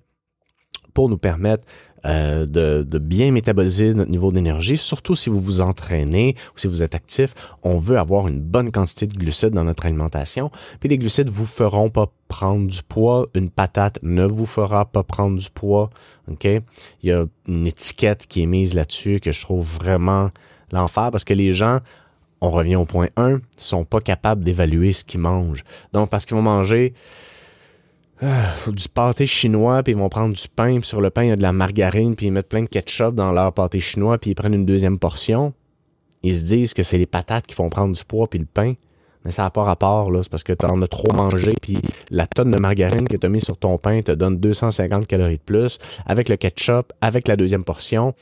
pour 0.94 1.10
nous 1.10 1.18
permettre 1.18 1.66
euh, 2.06 2.46
de, 2.46 3.00
bien 3.00 3.32
métaboliser 3.32 3.94
notre 3.94 4.12
niveau 4.12 4.34
d'énergie, 4.34 4.76
surtout 4.76 5.16
si 5.16 5.30
vous 5.30 5.40
vous 5.40 5.62
entraînez 5.62 6.36
ou 6.54 6.60
si 6.60 6.68
vous 6.68 6.84
êtes 6.84 6.96
actif. 6.96 7.34
On 7.64 7.78
veut 7.78 7.98
avoir 7.98 8.28
une 8.28 8.42
bonne 8.42 8.72
quantité 8.72 9.08
de 9.08 9.18
glucides 9.18 9.54
dans 9.54 9.64
notre 9.64 9.86
alimentation. 9.86 10.52
Puis 10.82 10.90
les 10.90 10.98
glucides 10.98 11.30
vous 11.30 11.46
feront 11.46 11.90
pas 11.90 12.12
prendre 12.28 12.68
du 12.68 12.84
poids. 12.84 13.28
Une 13.36 13.50
patate 13.50 14.00
ne 14.04 14.26
vous 14.26 14.46
fera 14.46 14.84
pas 14.86 15.04
prendre 15.04 15.40
du 15.40 15.50
poids. 15.50 15.90
OK? 16.30 16.44
Il 16.44 16.62
y 17.04 17.12
a 17.14 17.26
une 17.48 17.68
étiquette 17.68 18.28
qui 18.28 18.44
est 18.44 18.48
mise 18.48 18.74
là-dessus 18.74 19.22
que 19.22 19.32
je 19.32 19.40
trouve 19.40 19.66
vraiment 19.66 20.30
l'enfer 20.74 21.10
parce 21.10 21.24
que 21.24 21.34
les 21.34 21.54
gens 21.54 21.80
on 22.42 22.50
revient 22.50 22.76
au 22.76 22.84
point 22.84 23.08
1, 23.16 23.40
sont 23.56 23.86
pas 23.86 24.02
capables 24.02 24.44
d'évaluer 24.44 24.92
ce 24.92 25.06
qu'ils 25.06 25.22
mangent. 25.22 25.64
Donc, 25.94 26.10
parce 26.10 26.26
qu'ils 26.26 26.36
vont 26.36 26.44
manger 26.44 26.94
ah, 28.22 28.54
du 28.68 28.88
pâté 28.88 29.26
chinois, 29.26 29.84
puis 29.84 29.94
ils 29.94 29.98
vont 29.98 30.10
prendre 30.10 30.36
du 30.36 30.48
pain, 30.48 30.80
puis 30.80 30.88
sur 30.88 31.02
le 31.02 31.10
pain, 31.10 31.24
il 31.24 31.30
y 31.30 31.32
a 31.32 31.36
de 31.36 31.42
la 31.42 31.54
margarine, 31.54 32.16
puis 32.16 32.28
ils 32.28 32.32
mettent 32.32 32.50
plein 32.50 32.64
de 32.64 32.70
ketchup 32.70 33.16
dans 33.16 33.32
leur 33.32 33.54
pâté 33.54 33.80
chinois, 33.80 34.18
puis 34.18 34.32
ils 34.32 34.36
prennent 34.36 34.54
une 34.54 34.66
deuxième 34.66 35.00
portion. 35.00 35.54
Ils 36.22 36.38
se 36.38 36.44
disent 36.44 36.74
que 36.74 36.84
c'est 36.84 36.98
les 36.98 37.06
patates 37.06 37.48
qui 37.48 37.56
font 37.56 37.70
prendre 37.70 37.96
du 37.96 38.04
poids, 38.06 38.30
puis 38.30 38.40
le 38.40 38.46
pain. 38.46 38.76
Mais 39.26 39.32
ça 39.32 39.44
n'a 39.44 39.50
pas 39.50 39.64
rapport, 39.64 40.12
là. 40.12 40.22
C'est 40.22 40.30
parce 40.30 40.44
que 40.44 40.54
tu 40.54 40.66
en 40.66 40.82
as 40.82 40.88
trop 40.88 41.12
mangé, 41.14 41.54
puis 41.62 41.78
la 42.12 42.28
tonne 42.28 42.52
de 42.52 42.60
margarine 42.60 43.08
que 43.08 43.16
tu 43.16 43.26
as 43.26 43.30
mis 43.30 43.42
sur 43.42 43.58
ton 43.58 43.78
pain 43.78 44.02
te 44.02 44.12
donne 44.12 44.38
250 44.38 45.08
calories 45.08 45.38
de 45.38 45.42
plus, 45.42 45.80
avec 46.06 46.30
le 46.30 46.36
ketchup, 46.36 46.92
avec 47.02 47.28
la 47.28 47.36
deuxième 47.36 47.64
portion. 47.64 48.14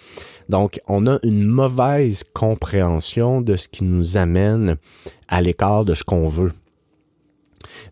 Donc, 0.50 0.80
on 0.88 1.08
a 1.08 1.18
une 1.24 1.44
mauvaise 1.44 2.24
compréhension 2.34 3.42
de 3.42 3.56
ce 3.56 3.68
qui 3.68 3.84
nous 3.84 4.18
amène 4.18 4.78
à 5.28 5.42
l'écart 5.42 5.86
de 5.86 5.94
ce 5.94 6.04
qu'on 6.04 6.28
veut. 6.28 6.54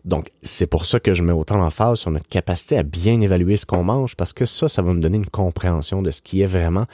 Donc, 0.04 0.30
c'est 0.42 0.66
pour 0.66 0.86
ça 0.86 1.00
que 1.00 1.14
je 1.14 1.22
mets 1.22 1.32
autant 1.32 1.58
d'emphase 1.58 2.00
sur 2.00 2.10
notre 2.10 2.28
capacité 2.28 2.78
à 2.78 2.82
bien 2.82 3.20
évaluer 3.20 3.56
ce 3.56 3.66
qu'on 3.66 3.84
mange, 3.84 4.16
parce 4.16 4.32
que 4.32 4.44
ça, 4.44 4.68
ça 4.68 4.82
va 4.82 4.92
nous 4.92 5.00
donner 5.00 5.18
une 5.18 5.26
compréhension 5.26 6.02
de 6.02 6.10
ce 6.10 6.22
qui 6.22 6.42
est 6.42 6.46
vraiment 6.46 6.86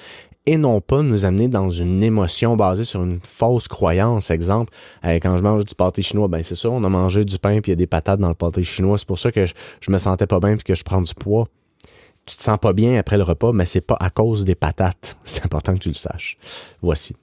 et 0.46 0.58
non 0.58 0.80
pas 0.80 1.02
nous 1.02 1.24
amener 1.24 1.48
dans 1.48 1.68
une 1.70 2.02
émotion 2.02 2.56
basée 2.56 2.84
sur 2.84 3.02
une 3.02 3.18
fausse 3.22 3.66
croyance. 3.66 4.30
Exemple, 4.30 4.72
quand 5.02 5.36
je 5.36 5.42
mange 5.42 5.64
du 5.64 5.74
pâté 5.74 6.02
chinois, 6.02 6.28
ben 6.28 6.42
c'est 6.42 6.54
ça, 6.54 6.70
on 6.70 6.82
a 6.84 6.88
mangé 6.88 7.24
du 7.24 7.38
pain 7.38 7.60
puis 7.60 7.70
il 7.70 7.72
y 7.72 7.72
a 7.72 7.76
des 7.76 7.88
patates 7.88 8.20
dans 8.20 8.28
le 8.28 8.34
pâté 8.34 8.62
chinois. 8.62 8.96
C'est 8.96 9.08
pour 9.08 9.18
ça 9.18 9.32
que 9.32 9.44
je, 9.46 9.90
me 9.90 9.98
sentais 9.98 10.26
pas 10.26 10.38
bien 10.38 10.54
puis 10.56 10.64
que 10.64 10.74
je 10.74 10.84
prends 10.84 11.02
du 11.02 11.14
poids. 11.14 11.48
Tu 12.24 12.36
te 12.36 12.42
sens 12.42 12.58
pas 12.58 12.72
bien 12.72 12.98
après 12.98 13.16
le 13.16 13.22
repas, 13.22 13.52
mais 13.52 13.66
c'est 13.66 13.80
pas 13.80 13.96
à 14.00 14.10
cause 14.10 14.44
des 14.44 14.56
patates. 14.56 15.16
C'est 15.24 15.44
important 15.44 15.74
que 15.74 15.78
tu 15.78 15.88
le 15.88 15.94
saches. 15.94 16.38
Voici. 16.82 17.14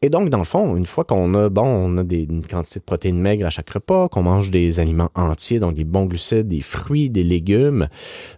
Et 0.00 0.10
donc, 0.10 0.28
dans 0.28 0.38
le 0.38 0.44
fond, 0.44 0.76
une 0.76 0.86
fois 0.86 1.04
qu'on 1.04 1.34
a, 1.34 1.48
bon, 1.48 1.64
on 1.64 2.04
des, 2.04 2.22
une 2.22 2.44
quantité 2.44 2.80
de 2.80 2.84
protéines 2.84 3.20
maigres 3.20 3.46
à 3.46 3.50
chaque 3.50 3.70
repas, 3.70 4.08
qu'on 4.08 4.22
mange 4.22 4.50
des 4.50 4.80
aliments 4.80 5.10
entiers, 5.14 5.60
donc 5.60 5.74
des 5.74 5.84
bons 5.84 6.06
glucides, 6.06 6.48
des 6.48 6.60
fruits, 6.60 7.10
des 7.10 7.22
légumes, 7.22 7.88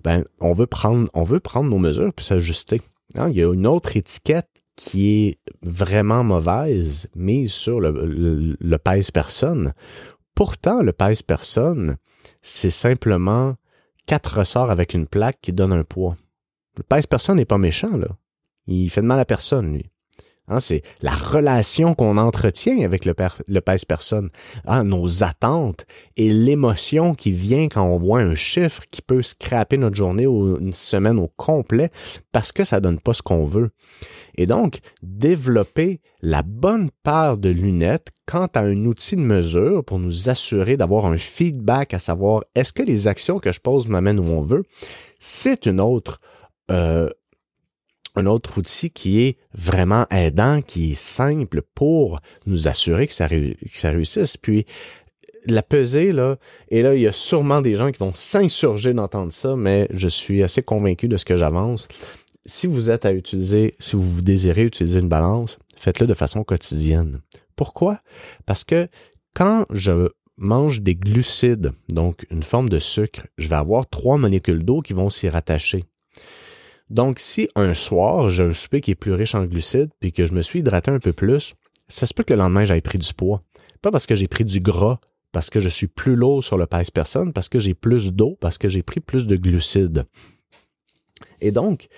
ben, 0.03 0.25
on 0.41 0.53
veut 0.53 0.67
prendre, 0.67 1.09
on 1.15 1.23
veut 1.23 1.41
prendre 1.41 1.71
nos 1.71 1.79
mesures 1.79 2.13
puis 2.13 2.25
s'ajuster. 2.25 2.81
Hein, 3.17 3.29
il 3.31 3.37
y 3.37 3.43
a 3.43 3.53
une 3.53 3.67
autre 3.67 3.97
étiquette 3.97 4.49
qui 4.77 5.29
est 5.29 5.39
vraiment 5.63 6.25
mauvaise, 6.25 7.09
mise 7.15 7.53
sur 7.53 7.81
le, 7.81 8.57
le, 8.59 8.79
pèse-personne. 8.79 9.73
Pourtant, 10.35 10.83
le 10.83 10.93
pèse-personne, 10.93 11.97
c'est 12.43 12.71
simplement 12.71 13.55
quatre 14.07 14.39
ressorts 14.39 14.71
avec 14.71 14.95
une 14.95 15.07
plaque 15.07 15.39
qui 15.41 15.53
donne 15.53 15.73
un 15.73 15.85
poids. 15.85 16.17
Le 16.77 16.83
pèse-personne 16.83 17.37
n'est 17.37 17.45
pas 17.45 17.59
méchant, 17.59 17.97
là. 17.97 18.09
Il 18.67 18.91
fait 18.91 19.03
de 19.03 19.07
mal 19.07 19.21
à 19.21 19.25
personne, 19.25 19.75
lui. 19.75 19.91
Hein, 20.47 20.61
c'est 20.61 20.83
la 21.01 21.15
relation 21.15 21.95
qu'on 21.95 22.19
entretient 22.19 22.85
avec 22.85 23.07
le, 23.07 23.15
le 23.49 23.61
pèse-personne, 23.63 24.29
hein, 24.67 24.85
nos 24.85 25.25
attentes 25.25 25.87
et 26.19 26.31
l'émotion 26.31 27.15
qui 27.15 27.31
vient 27.31 27.69
quand 27.69 27.85
on 27.85 27.97
voit 27.97 28.21
un 28.21 28.35
chiffre 28.35 28.83
qui 28.91 29.01
peut 29.01 29.23
scraper 29.23 29.79
notre 29.79 29.97
journée 29.97 30.27
ou 30.27 30.59
une 30.59 30.75
semaine 30.75 31.19
au 31.19 31.29
complet 31.29 31.91
parce 32.31 32.53
que 32.53 32.65
ça 32.65 32.81
donne 32.81 33.01
pas 33.01 33.15
ce 33.15 33.23
qu'on 33.23 33.47
veut. 33.47 33.71
Et 34.37 34.47
donc, 34.47 34.81
développer 35.03 36.01
la 36.21 36.43
bonne 36.43 36.91
paire 37.03 37.39
de 37.39 37.49
lunettes 37.49 38.13
quant 38.27 38.49
à 38.55 38.61
un 38.61 38.85
outil 38.85 39.17
de 39.17 39.23
mesure 39.23 39.83
pour 39.83 39.99
nous 39.99 40.29
assurer 40.29 40.77
d'avoir 40.77 41.07
un 41.07 41.17
feedback 41.17 41.95
à 41.95 41.99
savoir 41.99 42.45
est-ce 42.55 42.73
que 42.73 42.83
les 42.83 43.09
actions 43.09 43.39
que 43.39 43.53
je 43.53 43.61
pose 43.61 43.89
m'amènent 43.89 44.21
où 44.21 44.31
on 44.31 44.43
veut, 44.43 44.65
c'est 45.19 45.65
une 45.65 45.81
autre 45.81 46.21
euh, 46.71 47.09
un 48.15 48.27
autre 48.27 48.59
outil 48.59 48.91
qui 48.91 49.23
est 49.23 49.39
vraiment 49.55 50.07
aidant, 50.11 50.63
qui 50.63 50.93
est 50.93 50.99
simple 50.99 51.63
pour 51.75 52.21
nous 52.47 52.69
assurer 52.69 53.07
que 53.07 53.13
ça, 53.13 53.27
réussisse. 53.27 54.37
Puis, 54.37 54.67
la 55.47 55.63
pesée, 55.63 56.13
là, 56.13 56.37
et 56.69 56.83
là, 56.83 56.95
il 56.95 57.03
y 57.03 57.07
a 57.07 57.13
sûrement 57.13 57.61
des 57.61 57.75
gens 57.75 57.91
qui 57.91 57.99
vont 57.99 58.15
s'insurger 58.15 58.95
d'entendre 58.95 59.33
ça, 59.33 59.57
mais 59.57 59.89
je 59.91 60.09
suis 60.09 60.43
assez 60.43 60.63
convaincu 60.63 61.09
de 61.09 61.17
ce 61.17 61.25
que 61.25 61.37
j'avance. 61.37 61.89
Si 62.47 62.67
vous 62.67 62.91
êtes 62.91 63.05
à 63.05 63.13
utiliser, 63.13 63.75
si 63.79 63.97
vous 63.97 64.21
désirez 64.23 64.63
utiliser 64.63 65.01
une 65.01 65.09
balance, 65.09 65.59
faites-le 65.77 66.07
de 66.07 66.15
façon 66.15 66.45
quotidienne. 66.45 67.21
Pourquoi? 67.57 68.01
Parce 68.47 68.65
que 68.65 68.89
quand 69.35 69.67
je 69.71 70.09
mange 70.37 70.81
des 70.81 70.95
glucides, 70.95 71.73
donc 71.89 72.27
une 72.31 72.43
forme 72.43 72.69
de 72.69 72.79
sucre, 72.79 73.27
je 73.39 73.49
vais 73.49 73.57
avoir 73.57 73.89
trois 73.89 74.19
molécules 74.19 74.65
d'eau 74.65 74.81
qui 74.81 74.93
vont 74.93 75.11
s'y 75.11 75.29
rattacher. 75.29 75.85
Donc, 76.91 77.19
si 77.19 77.49
un 77.55 77.75
soir, 77.75 78.29
j'ai 78.31 78.45
un 78.45 78.53
souper 78.53 78.81
qui 78.81 78.91
est 78.91 78.97
plus 78.97 79.13
riche 79.13 79.35
en 79.35 79.45
glucides, 79.45 79.91
puis 80.01 80.13
que 80.13 80.27
je 80.27 80.35
me 80.35 80.43
suis 80.43 80.61
hydraté 80.61 80.91
un 80.91 80.99
peu 80.99 81.13
plus, 81.13 81.55
ça 81.89 82.07
se 82.07 82.15
peut 82.15 82.25
que 82.25 82.33
le 82.33 82.39
lendemain, 82.39 82.65
j'aille 82.65 82.81
pris 82.81 82.99
du 82.99 83.13
poids. 83.13 83.41
Pas 83.83 83.91
parce 83.91 84.07
que 84.07 84.15
j'ai 84.15 84.29
pris 84.29 84.45
du 84.45 84.61
gras, 84.61 84.99
parce 85.33 85.51
que 85.51 85.61
je 85.61 85.69
suis 85.69 85.89
plus 85.89 86.15
lourd 86.15 86.45
sur 86.45 86.57
le 86.57 86.67
pèse-personne, 86.67 87.33
parce 87.33 87.49
que 87.49 87.59
j'ai 87.59 87.75
plus 87.75 88.13
d'eau, 88.13 88.37
parce 88.41 88.59
que 88.59 88.69
j'ai 88.69 88.83
pris 88.83 89.01
plus 89.01 89.27
de 89.27 89.37
glucides. 89.37 90.05
Et 91.41 91.51
donc, 91.51 91.89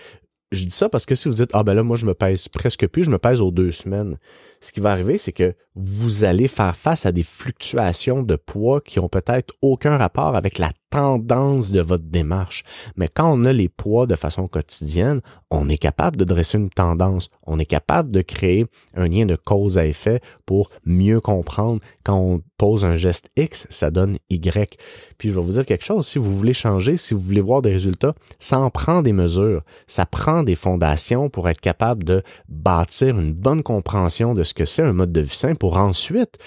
je 0.53 0.65
dis 0.65 0.75
ça 0.75 0.89
parce 0.89 1.07
que 1.07 1.15
si 1.15 1.29
vous 1.29 1.35
dites, 1.35 1.51
ah 1.53 1.63
ben 1.63 1.75
là, 1.75 1.83
moi, 1.83 1.97
je 1.97 2.07
me 2.07 2.15
pèse 2.15 2.49
presque 2.49 2.87
plus, 2.87 3.05
je 3.05 3.11
me 3.11 3.19
pèse 3.19 3.41
aux 3.41 3.51
deux 3.51 3.73
semaines. 3.73 4.19
Ce 4.61 4.73
qui 4.73 4.81
va 4.81 4.91
arriver, 4.91 5.19
c'est 5.19 5.33
que 5.33 5.55
vous 5.77 6.25
allez 6.25 6.49
faire 6.49 6.75
face 6.75 7.05
à 7.05 7.13
des 7.13 7.23
fluctuations 7.23 8.23
de 8.23 8.37
poids 8.37 8.81
qui 8.81 8.99
ont 8.99 9.11
peut-être 9.11 9.55
aucun 9.61 9.99
rapport 9.99 10.35
avec 10.35 10.59
la 10.59 10.71
tendance 10.91 11.71
de 11.71 11.83
votre 11.83 12.05
démarche. 12.05 12.65
Mais 12.97 13.09
quand 13.09 13.31
on 13.31 13.45
a 13.45 13.53
les 13.53 13.69
poids 13.69 14.07
de 14.07 14.17
façon 14.17 14.47
quotidienne, 14.47 15.21
on 15.51 15.69
est 15.69 15.77
capable 15.77 16.17
de 16.17 16.25
dresser 16.25 16.57
une 16.57 16.71
tendance. 16.71 17.29
On 17.43 17.59
est 17.59 17.67
capable 17.67 18.11
de 18.11 18.23
créer 18.23 18.67
un 18.95 19.07
lien 19.07 19.27
de 19.27 19.37
cause 19.37 19.77
à 19.77 19.87
effet 19.87 20.21
pour 20.47 20.71
mieux 20.87 21.21
comprendre 21.21 21.81
quand 22.05 22.19
on 22.19 22.41
pose 22.57 22.85
un 22.85 22.97
geste 22.97 23.31
X, 23.37 23.67
ça 23.69 23.91
donne 23.91 24.17
Y. 24.31 24.79
Puis 25.19 25.29
je 25.29 25.35
vais 25.35 25.41
vous 25.41 25.53
dire 25.53 25.67
quelque 25.67 25.85
chose, 25.85 26.07
si 26.07 26.19
vous 26.19 26.35
voulez 26.37 26.55
changer, 26.55 26.97
si 26.97 27.15
vous 27.15 27.21
voulez 27.21 27.41
voir 27.41 27.63
des 27.63 27.73
résultats, 27.73 28.15
ça 28.39 28.59
en 28.59 28.71
prend 28.71 29.03
des 29.03 29.13
mesures, 29.13 29.63
ça 29.87 30.07
prend 30.07 30.43
des 30.43 30.55
fondations 30.55 31.29
pour 31.29 31.49
être 31.49 31.61
capable 31.61 32.05
de 32.05 32.23
bâtir 32.49 33.19
une 33.19 33.35
bonne 33.35 33.63
compréhension 33.63 34.35
de 34.35 34.43
ce 34.43 34.55
que 34.55 34.65
c'est 34.65 34.83
un 34.83 34.93
mode 34.93 35.13
de 35.13 35.21
vie 35.21 35.37
sain 35.37 35.55
pour 35.67 35.79
ensuite 35.79 36.39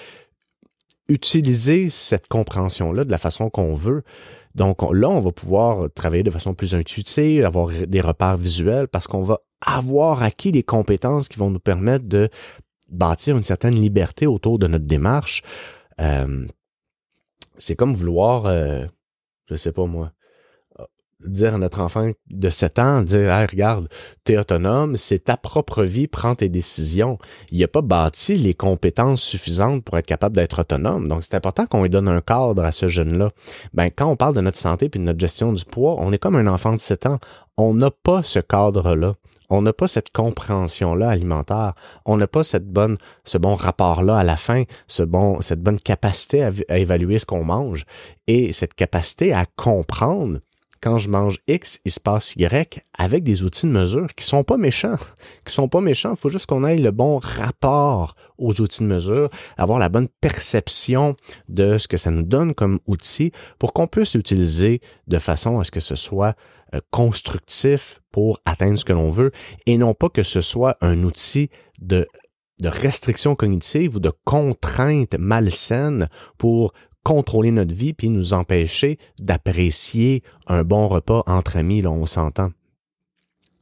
utiliser 1.08 1.90
cette 1.90 2.26
compréhension-là 2.26 3.04
de 3.04 3.10
la 3.10 3.18
façon 3.18 3.50
qu'on 3.50 3.74
veut. 3.74 4.02
Donc 4.54 4.80
là, 4.80 5.10
on 5.10 5.20
va 5.20 5.30
pouvoir 5.30 5.92
travailler 5.92 6.22
de 6.22 6.30
façon 6.30 6.54
plus 6.54 6.74
intuitive, 6.74 7.44
avoir 7.44 7.68
des 7.68 8.00
repères 8.00 8.38
visuels 8.38 8.88
parce 8.88 9.06
qu'on 9.06 9.20
va 9.20 9.40
avoir 9.60 10.22
acquis 10.22 10.52
des 10.52 10.62
compétences 10.62 11.28
qui 11.28 11.38
vont 11.38 11.50
nous 11.50 11.60
permettre 11.60 12.06
de 12.06 12.30
bâtir 12.88 13.36
une 13.36 13.44
certaine 13.44 13.74
liberté 13.74 14.26
autour 14.26 14.58
de 14.58 14.66
notre 14.68 14.86
démarche. 14.86 15.42
Euh, 16.00 16.46
c'est 17.58 17.76
comme 17.76 17.92
vouloir, 17.92 18.46
euh, 18.46 18.86
je 19.50 19.56
sais 19.56 19.72
pas 19.72 19.84
moi, 19.84 20.12
dire 21.24 21.54
à 21.54 21.58
notre 21.58 21.80
enfant 21.80 22.10
de 22.30 22.50
7 22.50 22.78
ans, 22.78 23.02
dire 23.02 23.32
hey, 23.32 23.46
regarde, 23.46 23.88
tu 24.24 24.32
es 24.32 24.38
autonome, 24.38 24.96
c'est 24.96 25.24
ta 25.24 25.36
propre 25.36 25.82
vie, 25.84 26.06
prends 26.06 26.34
tes 26.34 26.48
décisions. 26.48 27.18
Il 27.50 27.60
n'a 27.60 27.68
pas 27.68 27.82
bâti 27.82 28.36
les 28.36 28.54
compétences 28.54 29.22
suffisantes 29.22 29.84
pour 29.84 29.98
être 29.98 30.06
capable 30.06 30.36
d'être 30.36 30.60
autonome. 30.60 31.08
Donc, 31.08 31.24
c'est 31.24 31.34
important 31.34 31.66
qu'on 31.66 31.82
lui 31.82 31.90
donne 31.90 32.08
un 32.08 32.20
cadre 32.20 32.64
à 32.64 32.72
ce 32.72 32.88
jeune-là. 32.88 33.30
Ben, 33.74 33.90
quand 33.90 34.06
on 34.06 34.16
parle 34.16 34.34
de 34.34 34.40
notre 34.40 34.58
santé 34.58 34.88
puis 34.88 35.00
de 35.00 35.04
notre 35.04 35.20
gestion 35.20 35.52
du 35.52 35.64
poids, 35.64 35.96
on 35.98 36.12
est 36.12 36.18
comme 36.18 36.36
un 36.36 36.46
enfant 36.46 36.72
de 36.72 36.80
7 36.80 37.06
ans. 37.06 37.18
On 37.56 37.74
n'a 37.74 37.90
pas 37.90 38.22
ce 38.22 38.38
cadre-là. 38.38 39.14
On 39.52 39.62
n'a 39.62 39.72
pas 39.72 39.88
cette 39.88 40.12
compréhension-là 40.12 41.08
alimentaire. 41.08 41.74
On 42.06 42.16
n'a 42.16 42.28
pas 42.28 42.44
cette 42.44 42.68
bonne, 42.68 42.96
ce 43.24 43.36
bon 43.36 43.56
rapport-là 43.56 44.16
à 44.16 44.22
la 44.22 44.36
fin, 44.36 44.62
ce 44.86 45.02
bon, 45.02 45.40
cette 45.40 45.60
bonne 45.60 45.80
capacité 45.80 46.48
à 46.68 46.78
évaluer 46.78 47.18
ce 47.18 47.26
qu'on 47.26 47.44
mange 47.44 47.84
et 48.28 48.52
cette 48.52 48.74
capacité 48.74 49.32
à 49.32 49.46
comprendre 49.56 50.38
quand 50.82 50.98
je 50.98 51.10
mange 51.10 51.38
X, 51.46 51.80
il 51.84 51.92
se 51.92 52.00
passe 52.00 52.34
Y 52.36 52.82
avec 52.96 53.22
des 53.22 53.42
outils 53.42 53.66
de 53.66 53.70
mesure 53.70 54.14
qui 54.14 54.24
sont 54.24 54.44
pas 54.44 54.56
méchants, 54.56 54.96
qui 55.44 55.52
sont 55.52 55.68
pas 55.68 55.80
méchants. 55.80 56.12
Il 56.12 56.16
faut 56.16 56.28
juste 56.28 56.46
qu'on 56.46 56.64
ait 56.64 56.78
le 56.78 56.90
bon 56.90 57.18
rapport 57.18 58.14
aux 58.38 58.60
outils 58.60 58.82
de 58.82 58.88
mesure, 58.88 59.30
avoir 59.56 59.78
la 59.78 59.88
bonne 59.88 60.08
perception 60.20 61.16
de 61.48 61.78
ce 61.78 61.88
que 61.88 61.96
ça 61.96 62.10
nous 62.10 62.22
donne 62.22 62.54
comme 62.54 62.80
outil 62.86 63.32
pour 63.58 63.72
qu'on 63.72 63.86
puisse 63.86 64.14
l'utiliser 64.14 64.80
de 65.06 65.18
façon 65.18 65.58
à 65.58 65.64
ce 65.64 65.70
que 65.70 65.80
ce 65.80 65.96
soit 65.96 66.34
euh, 66.74 66.80
constructif 66.90 68.00
pour 68.10 68.40
atteindre 68.44 68.78
ce 68.78 68.84
que 68.84 68.92
l'on 68.92 69.10
veut 69.10 69.32
et 69.66 69.76
non 69.76 69.94
pas 69.94 70.08
que 70.08 70.22
ce 70.22 70.40
soit 70.40 70.76
un 70.80 71.02
outil 71.04 71.50
de 71.80 72.06
de 72.60 72.68
restriction 72.68 73.34
cognitive 73.34 73.96
ou 73.96 74.00
de 74.00 74.12
contrainte 74.24 75.14
malsaine 75.18 76.08
pour 76.38 76.72
contrôler 77.04 77.50
notre 77.50 77.74
vie 77.74 77.92
puis 77.92 78.10
nous 78.10 78.34
empêcher 78.34 78.98
d'apprécier 79.18 80.22
un 80.46 80.64
bon 80.64 80.88
repas 80.88 81.22
entre 81.26 81.56
amis, 81.56 81.82
là, 81.82 81.90
on 81.90 82.06
s'entend. 82.06 82.50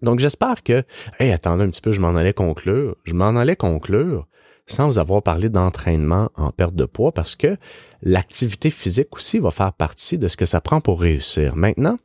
Donc 0.02 0.20
j'espère 0.20 0.62
que, 0.62 0.84
hey, 1.18 1.32
attendez 1.32 1.64
un 1.64 1.70
petit 1.70 1.80
peu, 1.80 1.92
je 1.92 2.00
m'en 2.00 2.14
allais 2.14 2.32
conclure. 2.32 2.96
Je 3.04 3.14
m'en 3.14 3.36
allais 3.36 3.56
conclure 3.56 4.26
sans 4.66 4.86
vous 4.86 4.98
avoir 4.98 5.22
parlé 5.22 5.48
d'entraînement 5.48 6.30
en 6.36 6.50
perte 6.50 6.74
de 6.74 6.84
poids 6.84 7.12
parce 7.12 7.36
que 7.36 7.56
l'activité 8.02 8.70
physique 8.70 9.16
aussi 9.16 9.38
va 9.38 9.50
faire 9.50 9.72
partie 9.72 10.18
de 10.18 10.28
ce 10.28 10.36
que 10.36 10.44
ça 10.44 10.60
prend 10.60 10.80
pour 10.80 11.00
réussir. 11.00 11.56
Maintenant, 11.56 11.96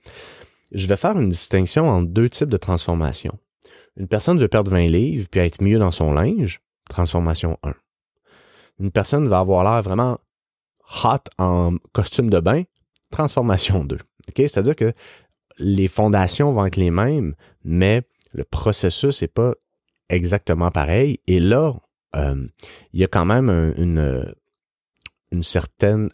je 0.71 0.87
vais 0.87 0.95
faire 0.95 1.19
une 1.19 1.29
distinction 1.29 1.87
entre 1.87 2.09
deux 2.09 2.29
types 2.29 2.49
de 2.49 2.57
transformation. 2.57 3.37
Une 3.97 4.07
personne 4.07 4.39
veut 4.39 4.47
perdre 4.47 4.71
20 4.71 4.87
livres 4.87 5.27
puis 5.29 5.41
être 5.41 5.61
mieux 5.61 5.77
dans 5.77 5.91
son 5.91 6.13
linge, 6.13 6.61
transformation 6.89 7.59
1. 7.63 7.73
Une 8.79 8.91
personne 8.91 9.27
va 9.27 9.39
avoir 9.39 9.63
l'air 9.63 9.81
vraiment 9.83 10.19
hot 11.03 11.29
en 11.37 11.75
costume 11.91 12.29
de 12.29 12.39
bain, 12.39 12.63
transformation 13.11 13.83
2. 13.85 13.97
C'est-à-dire 14.35 14.75
que 14.75 14.93
les 15.57 15.87
fondations 15.87 16.53
vont 16.53 16.65
être 16.65 16.77
les 16.77 16.91
mêmes, 16.91 17.35
mais 17.63 18.03
le 18.33 18.43
processus 18.43 19.21
n'est 19.21 19.27
pas 19.27 19.53
exactement 20.09 20.71
pareil. 20.71 21.19
Et 21.27 21.39
là, 21.39 21.73
euh, 22.15 22.47
il 22.93 22.99
y 22.99 23.03
a 23.03 23.07
quand 23.07 23.25
même 23.25 23.49
une, 23.77 24.33
une 25.31 25.43
certaine 25.43 26.09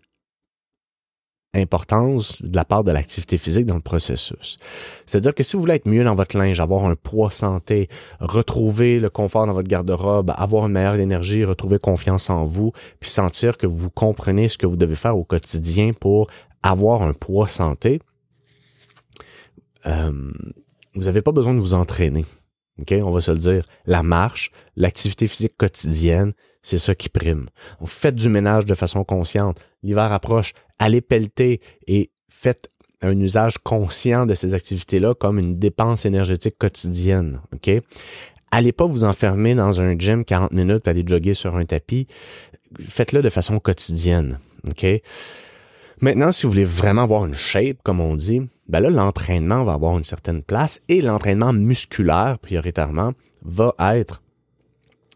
importance 1.56 2.44
de 2.44 2.56
la 2.56 2.64
part 2.64 2.84
de 2.84 2.92
l'activité 2.92 3.38
physique 3.38 3.66
dans 3.66 3.76
le 3.76 3.82
processus. 3.82 4.60
C'est-à-dire 5.06 5.34
que 5.34 5.44
si 5.44 5.56
vous 5.56 5.62
voulez 5.62 5.76
être 5.76 5.88
mieux 5.88 6.04
dans 6.04 6.14
votre 6.14 6.38
linge, 6.38 6.60
avoir 6.60 6.86
un 6.86 6.96
poids 6.96 7.32
santé, 7.32 7.90
retrouver 8.20 9.00
le 9.00 9.10
confort 9.10 9.48
dans 9.48 9.54
votre 9.54 9.68
garde-robe, 9.68 10.32
avoir 10.38 10.68
une 10.68 10.74
meilleure 10.74 10.96
énergie, 10.96 11.44
retrouver 11.44 11.80
confiance 11.80 12.30
en 12.30 12.46
vous, 12.46 12.72
puis 13.00 13.10
sentir 13.10 13.58
que 13.58 13.66
vous 13.66 13.90
comprenez 13.90 14.48
ce 14.48 14.58
que 14.58 14.68
vous 14.68 14.78
devez 14.78 14.96
faire 14.96 15.18
au 15.18 15.24
quotidien 15.24 15.94
pour 15.94 16.28
avoir 16.62 17.02
un 17.02 17.14
poids 17.14 17.48
santé, 17.48 18.00
euh, 19.88 20.32
vous 20.94 21.04
n'avez 21.04 21.22
pas 21.22 21.32
besoin 21.32 21.54
de 21.54 21.60
vous 21.60 21.74
entraîner. 21.74 22.26
OK? 22.80 22.94
On 23.04 23.12
va 23.12 23.22
se 23.22 23.32
le 23.32 23.38
dire. 23.38 23.66
La 23.86 24.04
marche, 24.04 24.52
l'activité 24.76 25.28
physique 25.28 25.58
quotidienne, 25.58 26.34
c'est 26.62 26.78
ça 26.78 26.96
qui 26.96 27.10
prime. 27.10 27.50
On 27.80 27.86
fait 27.86 28.14
du 28.14 28.30
ménage 28.30 28.66
de 28.66 28.76
façon 28.76 29.04
consciente. 29.04 29.60
L'hiver 29.84 30.12
approche, 30.12 30.54
allez 30.78 31.02
pelleter 31.02 31.62
et 31.88 32.12
faites 32.30 32.72
un 33.02 33.18
usage 33.20 33.58
conscient 33.60 34.26
de 34.26 34.34
ces 34.34 34.54
activités-là 34.54 35.14
comme 35.14 35.40
une 35.40 35.58
dépense 35.58 36.06
énergétique 36.06 36.58
quotidienne. 36.58 37.42
OK? 37.54 37.70
Allez 38.52 38.72
pas 38.72 38.86
vous 38.86 39.04
enfermer 39.04 39.56
dans 39.56 39.80
un 39.80 39.98
gym 39.98 40.26
40 40.26 40.52
minutes 40.52 40.88
aller 40.88 41.04
jogger 41.06 41.34
sur 41.34 41.56
un 41.56 41.66
tapis. 41.66 42.08
Faites-le 42.80 43.22
de 43.22 43.30
façon 43.30 43.60
quotidienne. 43.60 44.40
OK? 44.68 44.86
Maintenant, 46.02 46.32
si 46.32 46.46
vous 46.46 46.52
voulez 46.52 46.66
vraiment 46.66 47.04
avoir 47.04 47.26
une 47.26 47.36
shape, 47.36 47.78
comme 47.84 48.00
on 48.00 48.16
dit, 48.16 48.42
ben 48.68 48.80
là, 48.80 48.90
l'entraînement 48.90 49.64
va 49.64 49.74
avoir 49.74 49.98
une 49.98 50.04
certaine 50.04 50.44
place 50.44 50.82
et 50.88 51.02
l'entraînement 51.02 51.54
musculaire, 51.54 52.38
prioritairement, 52.40 53.14
va 53.44 53.74
être 53.80 54.22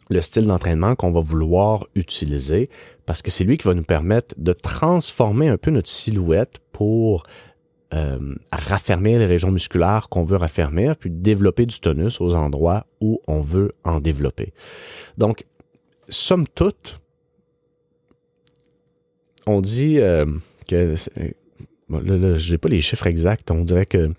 le 0.10 0.22
style 0.22 0.48
d'entraînement 0.48 0.96
qu'on 0.96 1.12
va 1.12 1.22
vouloir 1.22 1.88
utiliser 1.96 2.70
parce 3.06 3.22
que 3.22 3.32
c'est 3.32 3.44
lui 3.44 3.58
qui 3.58 3.68
va 3.68 3.74
nous 3.74 3.84
permettre 3.84 4.36
de 4.38 4.54
transformer 4.54 5.50
un 5.50 5.58
peu 5.58 5.72
notre 5.72 5.90
silhouette 5.90 6.60
pour 6.72 7.24
euh, 7.94 8.36
raffermir 8.52 9.20
les 9.20 9.26
régions 9.26 9.52
musculaires 9.52 10.10
qu'on 10.10 10.24
veut 10.24 10.38
raffermir, 10.38 10.96
puis 10.96 11.12
développer 11.12 11.66
du 11.66 11.80
tonus 11.80 12.22
aux 12.22 12.34
endroits 12.34 12.88
où 13.02 13.22
on 13.28 13.42
veut 13.42 13.74
en 13.84 14.00
développer. 14.00 14.54
Donc, 15.18 15.46
somme 16.10 16.48
toute, 16.48 17.00
on 19.46 19.62
dit 19.62 20.00
euh, 20.00 20.26
que 20.68 20.96
là, 21.90 22.36
j'ai 22.36 22.58
pas 22.58 22.70
les 22.70 22.82
chiffres 22.82 23.06
exacts, 23.06 23.52
on 23.52 23.64
dirait 23.64 23.86
que 23.86 24.12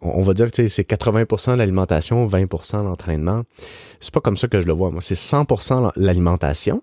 on, 0.00 0.22
va 0.22 0.34
dire 0.34 0.50
que 0.50 0.68
c'est 0.68 0.88
80% 0.88 1.56
l'alimentation, 1.56 2.26
20% 2.26 2.84
l'entraînement. 2.84 3.44
C'est 4.00 4.12
pas 4.12 4.20
comme 4.20 4.36
ça 4.36 4.48
que 4.48 4.60
je 4.60 4.66
le 4.66 4.72
vois 4.72 4.90
moi, 4.90 5.00
c'est 5.00 5.14
100% 5.14 5.92
l'alimentation. 5.96 6.82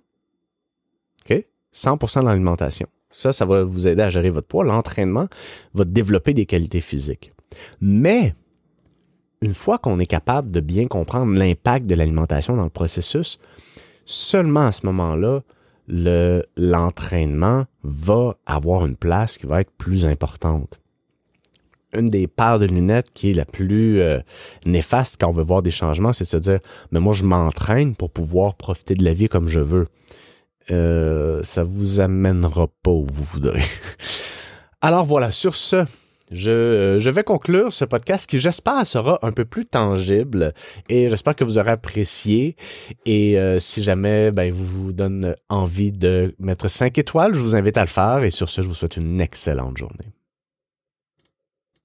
OK? 1.29 1.43
100% 1.73 2.23
l'alimentation. 2.23 2.87
Ça 3.11 3.33
ça 3.33 3.45
va 3.45 3.63
vous 3.63 3.87
aider 3.87 4.03
à 4.03 4.09
gérer 4.09 4.29
votre 4.29 4.47
poids, 4.47 4.63
l'entraînement 4.63 5.27
va 5.73 5.85
développer 5.85 6.33
des 6.33 6.45
qualités 6.45 6.81
physiques. 6.81 7.33
Mais 7.81 8.35
une 9.41 9.53
fois 9.53 9.77
qu'on 9.77 9.99
est 9.99 10.07
capable 10.07 10.51
de 10.51 10.59
bien 10.59 10.87
comprendre 10.87 11.33
l'impact 11.33 11.85
de 11.85 11.95
l'alimentation 11.95 12.55
dans 12.55 12.63
le 12.63 12.69
processus, 12.69 13.39
seulement 14.05 14.67
à 14.67 14.71
ce 14.71 14.85
moment-là, 14.85 15.41
l'entraînement 16.57 17.65
va 17.83 18.35
avoir 18.45 18.85
une 18.85 18.95
place 18.95 19.37
qui 19.37 19.45
va 19.45 19.61
être 19.61 19.71
plus 19.71 20.05
importante. 20.05 20.79
Une 21.93 22.07
des 22.07 22.27
paires 22.27 22.59
de 22.59 22.65
lunettes 22.65 23.11
qui 23.13 23.31
est 23.31 23.33
la 23.33 23.45
plus 23.45 24.01
euh, 24.01 24.19
néfaste 24.65 25.17
quand 25.19 25.29
on 25.29 25.31
veut 25.31 25.43
voir 25.43 25.61
des 25.61 25.71
changements, 25.71 26.11
c'est 26.13 26.25
de 26.25 26.29
se 26.29 26.37
dire, 26.37 26.59
mais 26.91 26.99
moi 26.99 27.13
je 27.13 27.23
m'entraîne 27.23 27.95
pour 27.95 28.11
pouvoir 28.11 28.55
profiter 28.55 28.95
de 28.95 29.03
la 29.05 29.13
vie 29.13 29.29
comme 29.29 29.47
je 29.47 29.61
veux. 29.61 29.87
Euh, 30.69 31.41
ça 31.43 31.63
vous 31.63 32.01
amènera 32.01 32.67
pas 32.83 32.91
où 32.91 33.07
vous 33.09 33.23
voudrez. 33.23 33.63
Alors 34.81 35.05
voilà, 35.05 35.31
sur 35.31 35.55
ce, 35.55 35.85
je, 36.29 36.97
je, 36.99 37.09
vais 37.09 37.23
conclure 37.23 37.71
ce 37.71 37.85
podcast 37.85 38.29
qui, 38.29 38.37
j'espère, 38.37 38.85
sera 38.85 39.17
un 39.21 39.31
peu 39.31 39.45
plus 39.45 39.65
tangible 39.65 40.53
et 40.89 41.07
j'espère 41.07 41.35
que 41.35 41.45
vous 41.45 41.57
aurez 41.57 41.71
apprécié. 41.71 42.57
Et 43.05 43.39
euh, 43.39 43.59
si 43.59 43.81
jamais 43.81 44.31
ben, 44.31 44.51
vous 44.51 44.65
vous 44.65 44.93
donne 44.93 45.35
envie 45.47 45.93
de 45.93 46.35
mettre 46.37 46.67
5 46.67 46.97
étoiles, 46.97 47.33
je 47.33 47.39
vous 47.39 47.55
invite 47.55 47.77
à 47.77 47.81
le 47.81 47.87
faire. 47.87 48.23
Et 48.23 48.31
sur 48.31 48.49
ce, 48.49 48.61
je 48.61 48.67
vous 48.67 48.75
souhaite 48.75 48.97
une 48.97 49.21
excellente 49.21 49.77
journée. 49.77 50.16